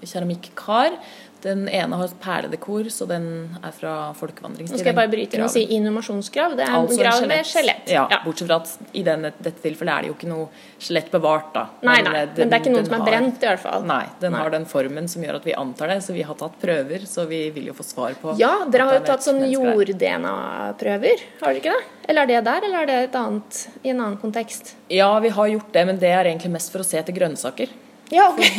keramikkar. 0.00 0.96
Den 1.44 1.66
ene 1.68 1.96
har 2.00 2.08
et 2.08 2.14
perledekor, 2.22 2.86
så 2.88 3.04
den 3.08 3.24
er 3.60 3.72
fra 3.76 3.92
Nå 4.16 4.78
skal 4.78 4.88
jeg 4.88 4.96
bare 4.96 5.10
bryte 5.12 5.36
inn 5.36 5.42
og 5.44 5.50
si 5.52 5.64
innumasjonsgrav. 5.76 6.54
Det 6.56 6.64
er 6.64 6.70
en 6.72 6.78
Altså 6.78 6.96
en 6.96 7.02
grav 7.02 7.26
med 7.28 7.48
skjelett. 7.48 7.90
Ja, 7.92 8.06
bortsett 8.24 8.48
fra 8.48 8.56
at 8.62 8.94
i 8.96 9.02
denne, 9.04 9.28
dette 9.36 9.60
tilfellet 9.60 9.92
er 9.92 10.06
det 10.06 10.08
jo 10.08 10.14
ikke 10.16 10.30
noe 10.30 10.46
skjelett 10.80 11.10
bevart, 11.12 11.50
da. 11.52 11.66
Nei, 11.84 11.98
nei, 12.06 12.22
den, 12.30 12.46
men 12.46 12.48
det 12.48 12.56
er 12.56 12.64
ikke 12.64 12.72
noen 12.72 12.88
som 12.88 12.96
er 12.96 13.02
har- 13.02 13.10
brent, 13.10 13.44
i 13.44 13.50
hvert 13.50 13.60
fall. 13.66 13.84
Nei, 13.90 14.00
den 14.24 14.32
Nei. 14.32 14.40
har 14.40 14.56
den 14.56 14.64
formen 14.72 15.10
som 15.12 15.26
gjør 15.26 15.40
at 15.42 15.44
vi 15.50 15.56
antar 15.60 15.92
det, 15.92 15.98
så 16.06 16.16
vi 16.16 16.24
har 16.24 16.40
tatt 16.40 16.56
prøver, 16.64 17.06
så 17.12 17.28
vi 17.28 17.42
vil 17.58 17.68
jo 17.68 17.76
få 17.76 17.84
svar 17.90 18.16
på 18.22 18.38
Ja, 18.40 18.54
dere 18.64 18.88
har 18.88 19.00
jo 19.02 19.04
tatt 19.12 19.28
sånn 19.28 19.44
jord-DNA-prøver, 19.52 21.24
har 21.44 21.52
dere 21.52 21.60
ikke 21.60 21.76
det? 21.76 21.84
Eller 22.08 22.22
er 22.22 22.32
det 22.32 22.44
der, 22.48 22.68
eller 22.70 22.78
er 22.82 22.86
det 22.86 22.98
et 23.10 23.20
annet, 23.20 23.66
i 23.84 23.92
en 23.92 24.00
annen 24.00 24.20
kontekst? 24.20 24.74
Ja, 24.88 25.12
vi 25.20 25.28
har 25.28 25.52
gjort 25.58 25.72
det, 25.76 25.86
men 25.92 26.00
det 26.00 26.08
er 26.08 26.24
egentlig 26.24 26.56
mest 26.56 26.72
for 26.72 26.80
å 26.80 26.88
se 26.88 26.96
etter 27.00 27.12
grønnsaker. 27.16 27.68
Ja, 28.12 28.28
ok. 28.32 28.44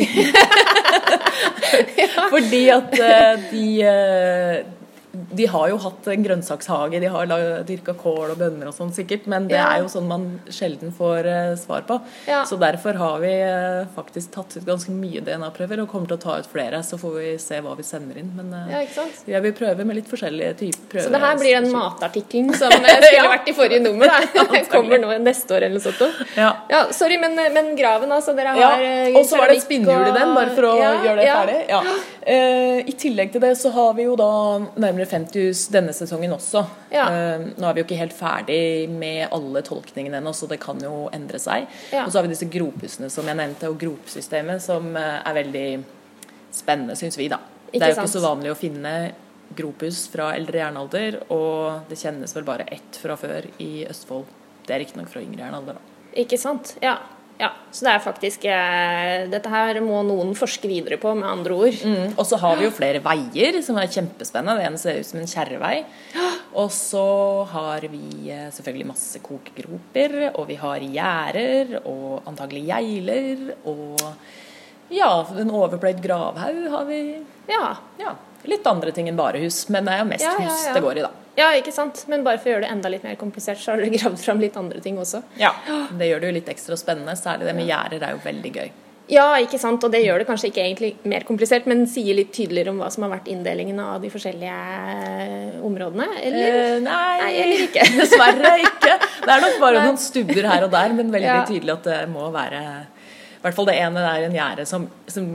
Fordi 2.30 2.68
at 2.68 2.98
eh, 3.00 3.38
de 3.50 3.82
eh, 3.82 4.64
de 5.36 5.46
har 5.52 5.68
jo 5.70 5.76
hatt 5.82 6.06
en 6.12 6.24
grønnsakshage, 6.24 7.00
de 7.02 7.10
har 7.12 7.28
dyrka 7.66 7.94
kål 7.98 8.32
og 8.32 8.38
bønner 8.40 8.70
og 8.70 8.74
sånn 8.76 8.92
sikkert, 8.94 9.26
men 9.30 9.48
det 9.50 9.56
Ja. 9.58 9.66
er 9.74 9.82
jo 9.82 9.88
sånn 9.92 10.06
man 10.08 10.40
sjelden 10.48 10.92
får 10.94 11.26
uh, 11.26 11.56
svar 11.56 11.82
på. 11.88 11.98
Ja. 12.26 12.44
Så 12.44 12.58
derfor 12.60 12.94
har 13.00 13.18
vi 13.20 13.32
uh, 13.42 13.86
faktisk 13.94 14.32
tatt 14.34 14.56
ut 14.56 14.66
ganske 14.66 14.92
mye 14.94 15.20
DNA-prøver 15.26 15.82
og 15.82 15.88
kommer 15.90 16.08
til 16.10 16.16
å 16.18 16.22
ta 16.22 16.38
ut 16.40 16.48
flere, 16.50 16.82
så 16.86 16.98
får 17.00 17.14
vi 17.18 17.38
se 17.42 17.60
hva 17.64 17.74
vi 17.76 17.86
sender 17.86 18.20
inn. 18.22 18.32
Men 18.36 18.52
uh, 18.54 18.70
ja, 18.72 18.82
jeg 19.26 19.42
vil 19.46 19.54
prøve 19.56 19.84
med 19.84 20.00
litt 20.00 20.10
forskjellige 20.10 20.54
typer 20.62 20.88
prøver. 20.92 21.06
Så 21.08 21.14
det 21.14 21.22
her 21.24 21.38
blir 21.40 21.60
den 21.60 21.70
matartikkelen 21.74 22.54
som 22.54 22.72
skulle 22.76 23.28
vært 23.34 23.50
i 23.50 23.56
forrige 23.56 23.82
nummer. 23.84 24.12
Kommer 24.74 25.02
nå 25.02 25.12
neste 25.24 25.56
år 25.56 25.68
eller 25.68 25.78
noe 25.80 25.86
sånt. 25.86 26.24
Ja. 26.36 26.50
Ja, 26.70 26.82
sorry, 26.96 27.18
men, 27.22 27.36
men 27.54 27.74
graven, 27.78 28.12
altså. 28.12 28.34
Dere 28.36 28.54
har 28.56 28.84
og 29.16 29.24
så 29.26 29.38
var 29.40 29.50
det 29.50 29.60
et 29.60 29.66
spinnhjul 29.66 30.10
i 30.10 30.14
den, 30.14 30.34
bare 30.36 30.52
for 30.56 30.70
å 30.70 30.74
gjøre 30.78 31.16
det 31.20 31.30
ferdig. 31.30 31.58
Ja. 31.70 31.82
I 32.90 32.92
tillegg 32.98 33.30
til 33.34 33.42
det 33.42 33.52
så 33.58 33.70
har 33.74 33.92
vi 33.94 34.06
jo 34.08 34.16
da 34.18 34.28
nærmere 34.82 35.06
50 35.06 35.25
hus 35.34 35.66
denne 35.74 35.92
sesongen 35.96 36.32
også. 36.36 36.62
Ja. 36.92 37.06
Eh, 37.10 37.46
nå 37.56 37.66
er 37.66 37.74
vi 37.74 37.82
jo 37.82 37.86
ikke 37.88 37.98
helt 37.98 38.14
ferdig 38.16 38.88
med 38.92 39.26
alle 39.34 39.62
tolkningene 39.66 40.20
ennå, 40.20 40.32
så 40.36 40.48
det 40.50 40.60
kan 40.62 40.80
jo 40.82 41.08
endre 41.16 41.40
seg. 41.42 41.66
Ja. 41.90 42.04
Og 42.04 42.12
så 42.12 42.20
har 42.20 42.26
vi 42.28 42.34
disse 42.34 42.48
gropehusene 42.52 43.10
som 43.12 43.26
jeg 43.26 43.38
nevnte, 43.38 43.70
og 43.72 43.80
gropsystemet 43.80 44.62
som 44.62 44.92
eh, 44.96 45.18
er 45.18 45.38
veldig 45.40 45.68
spennende, 46.54 46.96
syns 46.98 47.18
vi, 47.18 47.28
da. 47.32 47.40
Ikke 47.72 47.80
det 47.80 47.88
er 47.88 47.94
jo 47.94 47.98
sant? 47.98 48.08
ikke 48.08 48.18
så 48.18 48.26
vanlig 48.28 48.52
å 48.52 48.58
finne 48.58 48.94
gropehus 49.56 50.06
fra 50.12 50.30
eldre 50.36 50.62
jernalder, 50.62 51.20
og 51.34 51.90
det 51.90 51.98
kjennes 52.00 52.34
vel 52.36 52.46
bare 52.46 52.66
ett 52.72 52.98
fra 53.02 53.18
før 53.18 53.50
i 53.62 53.86
Østfold. 53.90 54.26
Det 54.66 54.74
er 54.74 54.82
riktignok 54.82 55.10
fra 55.12 55.22
yngre 55.22 55.46
jernalder, 55.46 55.78
da. 55.78 55.92
Ikke 56.16 56.38
sant? 56.40 56.76
Ja. 56.82 56.96
Ja. 57.40 57.50
Så 57.70 57.84
det 57.84 57.92
er 57.92 58.00
faktisk 58.00 58.46
eh, 58.48 59.26
Dette 59.28 59.50
her 59.52 59.80
må 59.84 60.00
noen 60.06 60.32
forske 60.38 60.68
videre 60.70 60.96
på, 61.00 61.12
med 61.18 61.28
andre 61.28 61.56
ord. 61.56 61.82
Mm. 61.84 62.14
Og 62.16 62.24
så 62.28 62.38
har 62.40 62.56
vi 62.56 62.64
jo 62.64 62.72
flere 62.74 63.02
veier 63.04 63.58
som 63.64 63.76
er 63.80 63.90
kjempespennende. 63.92 64.56
Det 64.60 64.70
ene 64.70 64.80
ser 64.80 65.00
ut 65.00 65.10
som 65.10 65.20
en 65.20 65.30
kjerrevei. 65.30 65.74
Og 66.62 66.70
så 66.72 67.04
har 67.52 67.84
vi 67.92 68.32
eh, 68.32 68.48
selvfølgelig 68.54 68.88
masse 68.88 69.20
kokegroper, 69.20 70.14
og 70.38 70.46
vi 70.48 70.56
har 70.56 70.80
gjerder 70.80 71.74
og 71.82 72.22
antagelig 72.30 72.62
geiler. 72.70 73.42
Og 73.68 74.00
ja, 74.94 75.10
en 75.36 75.52
overpløyd 75.52 76.00
gravhaug 76.00 76.64
har 76.72 76.88
vi. 76.88 77.02
Ja. 77.50 77.74
Ja, 78.00 78.16
litt 78.48 78.66
andre 78.70 78.94
ting 78.96 79.10
enn 79.10 79.20
bare 79.20 79.42
hus, 79.44 79.66
men 79.68 79.84
det 79.84 79.98
er 79.98 80.04
jo 80.04 80.10
mest 80.14 80.24
Ja, 80.24 80.34
ja, 80.40 80.48
hus 80.48 80.66
det 80.72 80.84
går 80.86 81.02
i, 81.02 81.04
da. 81.04 81.25
Ja, 81.36 81.50
ikke 81.60 81.72
sant? 81.72 82.04
Men 82.08 82.24
bare 82.24 82.38
for 82.40 82.48
å 82.50 82.54
gjøre 82.54 82.64
det 82.66 82.72
enda 82.72 82.88
litt 82.92 83.04
mer 83.04 83.14
komplisert, 83.20 83.60
så 83.60 83.72
har 83.74 83.82
dere 83.82 83.92
gravd 83.98 84.18
fram 84.22 84.40
litt 84.40 84.56
andre 84.56 84.80
ting 84.80 84.96
også. 84.98 85.22
Ja, 85.40 85.52
Det 85.92 86.08
gjør 86.10 86.20
det 86.24 86.30
jo 86.32 86.34
litt 86.40 86.48
ekstra 86.48 86.76
spennende. 86.80 87.16
Særlig 87.18 87.46
det 87.50 87.54
med 87.58 87.68
gjerder 87.68 88.02
er 88.08 88.16
jo 88.16 88.24
veldig 88.24 88.52
gøy. 88.56 88.68
Ja, 89.06 89.36
ikke 89.38 89.58
sant, 89.62 89.84
og 89.86 89.92
det 89.94 90.00
gjør 90.02 90.18
det 90.18 90.26
kanskje 90.26 90.48
ikke 90.50 90.62
egentlig 90.64 90.88
mer 91.06 91.22
komplisert, 91.22 91.66
men 91.70 91.84
sier 91.86 92.16
litt 92.18 92.32
tydeligere 92.34 92.72
om 92.72 92.80
hva 92.82 92.88
som 92.90 93.04
har 93.06 93.12
vært 93.12 93.28
inndelingen 93.30 93.78
av 93.78 94.00
de 94.02 94.08
forskjellige 94.10 94.56
eh, 94.90 95.60
områdene, 95.62 96.08
eller? 96.26 96.56
Eh, 96.62 96.78
nei, 96.82 97.18
Nei, 97.20 97.28
eller 97.44 97.62
ikke. 97.68 97.84
Dessverre 98.00 98.54
ikke. 98.64 98.96
Det 99.22 99.30
er 99.36 99.44
nok 99.44 99.60
bare 99.62 99.78
Nei. 99.78 99.84
noen 99.92 100.00
stubber 100.02 100.48
her 100.50 100.66
og 100.66 100.72
der, 100.74 100.96
men 100.98 101.12
veldig 101.14 101.28
Ja. 101.30 101.44
tydelig 101.46 101.76
at 101.76 101.86
det 101.86 102.00
må 102.10 102.26
være 102.34 102.62
I 103.36 103.44
hvert 103.46 103.54
fall 103.60 103.68
det 103.70 103.76
ene 103.78 104.02
er 104.10 104.26
en 104.26 104.34
gjerde 104.34 104.66
som, 104.66 104.88
som 105.06 105.28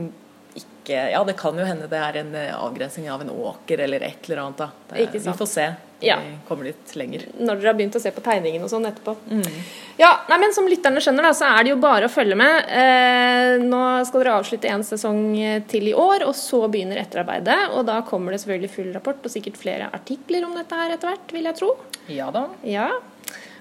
ikke 0.59 1.05
Ja, 1.13 1.23
det 1.23 1.37
kan 1.39 1.55
jo 1.55 1.63
hende 1.63 1.87
det 1.87 1.99
er 2.01 2.19
en 2.25 2.35
avgrensning 2.35 2.59
avgrensing 2.67 3.07
av 3.13 3.23
en 3.23 3.31
åker 3.31 3.85
eller 3.85 4.03
et 4.03 4.27
eller 4.27 4.43
annet. 4.43 4.57
da. 4.57 4.69
Det. 4.91 5.07
Vi 5.23 5.37
får 5.39 5.47
se. 5.47 5.69
Ja. 6.01 6.17
Vi 6.23 6.33
kommer 6.47 6.67
litt 6.69 6.95
lenger. 6.97 7.25
Når 7.37 7.59
dere 7.59 7.71
har 7.71 7.77
begynt 7.77 7.97
å 7.97 8.01
se 8.01 8.11
på 8.13 8.23
tegningen 8.25 8.63
og 8.65 8.71
sånn 8.71 8.87
etterpå. 8.89 9.15
Mm. 9.29 9.59
Ja, 10.01 10.11
nei, 10.29 10.39
men 10.41 10.55
Som 10.55 10.67
lytterne 10.69 11.01
skjønner, 11.03 11.29
da, 11.29 11.33
så 11.37 11.51
er 11.51 11.63
det 11.63 11.73
jo 11.73 11.79
bare 11.81 12.09
å 12.09 12.11
følge 12.11 12.37
med. 12.39 12.71
Eh, 12.81 13.61
nå 13.61 13.83
skal 14.07 14.23
dere 14.23 14.39
avslutte 14.39 14.71
en 14.71 14.85
sesong 14.87 15.21
eh, 15.37 15.61
til 15.69 15.91
i 15.91 15.95
år, 15.97 16.25
og 16.27 16.35
så 16.37 16.63
begynner 16.71 17.01
etterarbeidet. 17.03 17.59
Og 17.77 17.85
da 17.89 18.01
kommer 18.07 18.33
det 18.33 18.41
selvfølgelig 18.43 18.73
full 18.73 18.91
rapport 18.95 19.29
og 19.29 19.33
sikkert 19.33 19.61
flere 19.61 19.91
artikler 19.93 20.47
om 20.47 20.57
dette 20.57 20.81
her 20.81 20.95
etter 20.95 21.13
hvert, 21.13 21.33
vil 21.35 21.49
jeg 21.49 21.59
tro. 21.61 21.73
Ja 22.11 22.31
da. 22.33 22.47
Ja. 22.67 22.89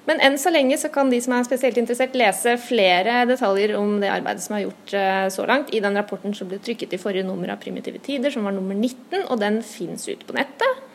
Men 0.08 0.20
enn 0.24 0.38
så 0.40 0.50
lenge 0.50 0.78
så 0.80 0.88
kan 0.92 1.10
de 1.12 1.20
som 1.22 1.34
er 1.36 1.44
spesielt 1.46 1.76
interessert, 1.78 2.16
lese 2.18 2.56
flere 2.62 3.20
detaljer 3.28 3.76
om 3.78 3.98
det 4.02 4.10
arbeidet 4.10 4.42
som 4.42 4.56
er 4.56 4.64
gjort 4.64 4.94
eh, 4.96 5.26
så 5.30 5.44
langt 5.46 5.74
i 5.76 5.82
den 5.84 5.98
rapporten 5.98 6.34
som 6.36 6.48
ble 6.50 6.58
trykket 6.64 6.96
i 6.96 7.00
forrige 7.00 7.28
nummer 7.28 7.52
av 7.52 7.60
Primitive 7.62 8.00
tider, 8.02 8.32
som 8.32 8.48
var 8.48 8.56
nummer 8.56 8.74
19, 8.74 9.26
og 9.28 9.36
den 9.42 9.60
fins 9.66 10.08
ute 10.08 10.26
på 10.26 10.36
nettet. 10.36 10.86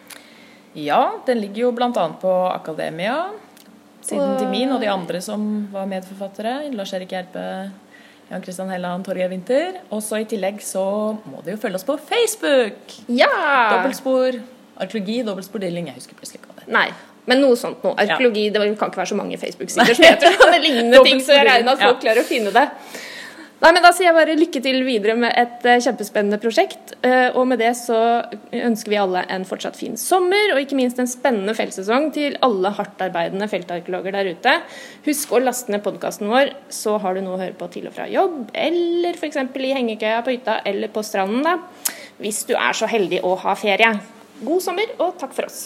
Ja, 0.75 1.21
den 1.25 1.39
ligger 1.39 1.67
jo 1.67 1.71
bl.a. 1.75 1.89
på 2.21 2.31
Akademia. 2.51 3.29
Siden 4.05 4.35
til 4.37 4.51
min 4.51 4.73
og 4.75 4.83
de 4.83 4.89
andre 4.91 5.21
som 5.23 5.41
var 5.73 5.87
medforfattere. 5.89 6.67
Lars-Erik 6.75 7.13
Gjerpe, 7.15 7.45
Jan 8.29 8.43
Christian 8.43 8.69
Helland, 8.69 9.05
Torgeir 9.07 9.31
Winther. 9.31 9.79
Og 9.89 10.03
så 10.05 10.19
i 10.21 10.27
tillegg 10.29 10.59
så 10.61 10.83
må 11.31 11.41
de 11.45 11.55
jo 11.55 11.61
følge 11.61 11.79
oss 11.79 11.87
på 11.87 11.95
Facebook! 12.11 12.99
Ja! 13.07 13.31
Dobbeltspor. 13.71 14.37
Arkeologi, 14.83 15.21
dobbeltspor-deling. 15.25 15.89
Jeg 15.89 16.01
husker 16.01 16.19
plutselig 16.19 16.41
ikke 16.43 16.51
hva 16.51 16.59
det. 16.59 16.69
Nei, 16.75 16.87
men 17.31 17.41
noe 17.41 17.57
sånt 17.57 17.81
noe. 17.85 17.95
Arkeologi, 18.01 18.49
det 18.53 18.61
kan 18.75 18.91
ikke 18.91 19.01
være 19.01 19.13
så 19.13 19.17
mange 19.17 19.39
Facebook-sider 19.41 19.95
som 19.97 20.05
heter 20.05 20.37
det 20.43 20.61
lignende 20.67 21.01
ting, 21.07 21.23
så 21.23 21.39
jeg 21.39 21.47
regner 21.47 21.69
med 21.69 21.77
at 21.77 21.85
folk 21.87 22.03
klarer 22.03 22.21
å 22.25 22.27
finne 22.27 22.53
det. 22.53 22.67
Nei, 23.63 23.71
men 23.71 23.83
Da 23.85 23.91
sier 23.95 24.09
jeg 24.09 24.17
bare 24.17 24.35
lykke 24.35 24.59
til 24.63 24.81
videre 24.83 25.15
med 25.19 25.31
et 25.39 25.63
uh, 25.63 25.77
kjempespennende 25.81 26.39
prosjekt. 26.43 26.95
Uh, 27.05 27.31
og 27.37 27.45
med 27.47 27.61
det 27.63 27.71
så 27.79 27.97
ønsker 28.51 28.91
vi 28.91 28.99
alle 28.99 29.23
en 29.31 29.45
fortsatt 29.47 29.79
fin 29.79 29.95
sommer, 29.99 30.51
og 30.53 30.59
ikke 30.61 30.77
minst 30.79 30.99
en 30.99 31.09
spennende 31.09 31.55
feltsesong 31.55 32.09
til 32.15 32.35
alle 32.45 32.73
hardtarbeidende 32.75 33.47
feltarkeologer 33.51 34.17
der 34.17 34.31
ute. 34.35 34.57
Husk 35.07 35.31
å 35.31 35.41
laste 35.43 35.71
ned 35.71 35.85
podkasten 35.85 36.31
vår, 36.31 36.51
så 36.73 36.97
har 37.01 37.15
du 37.15 37.23
noe 37.23 37.37
å 37.37 37.43
høre 37.45 37.55
på 37.57 37.69
til 37.77 37.87
og 37.87 37.95
fra 37.95 38.09
jobb, 38.11 38.51
eller 38.51 39.15
f.eks. 39.15 39.39
i 39.39 39.71
hengekøya 39.77 40.19
på 40.25 40.35
hytta 40.35 40.59
eller 40.67 40.91
på 40.91 41.05
stranden, 41.05 41.45
da. 41.47 41.55
Hvis 42.19 42.43
du 42.49 42.55
er 42.59 42.75
så 42.75 42.91
heldig 42.91 43.23
å 43.23 43.37
ha 43.39 43.55
ferie. 43.59 43.95
God 44.43 44.67
sommer, 44.67 44.91
og 44.99 45.15
takk 45.21 45.35
for 45.35 45.47
oss. 45.47 45.65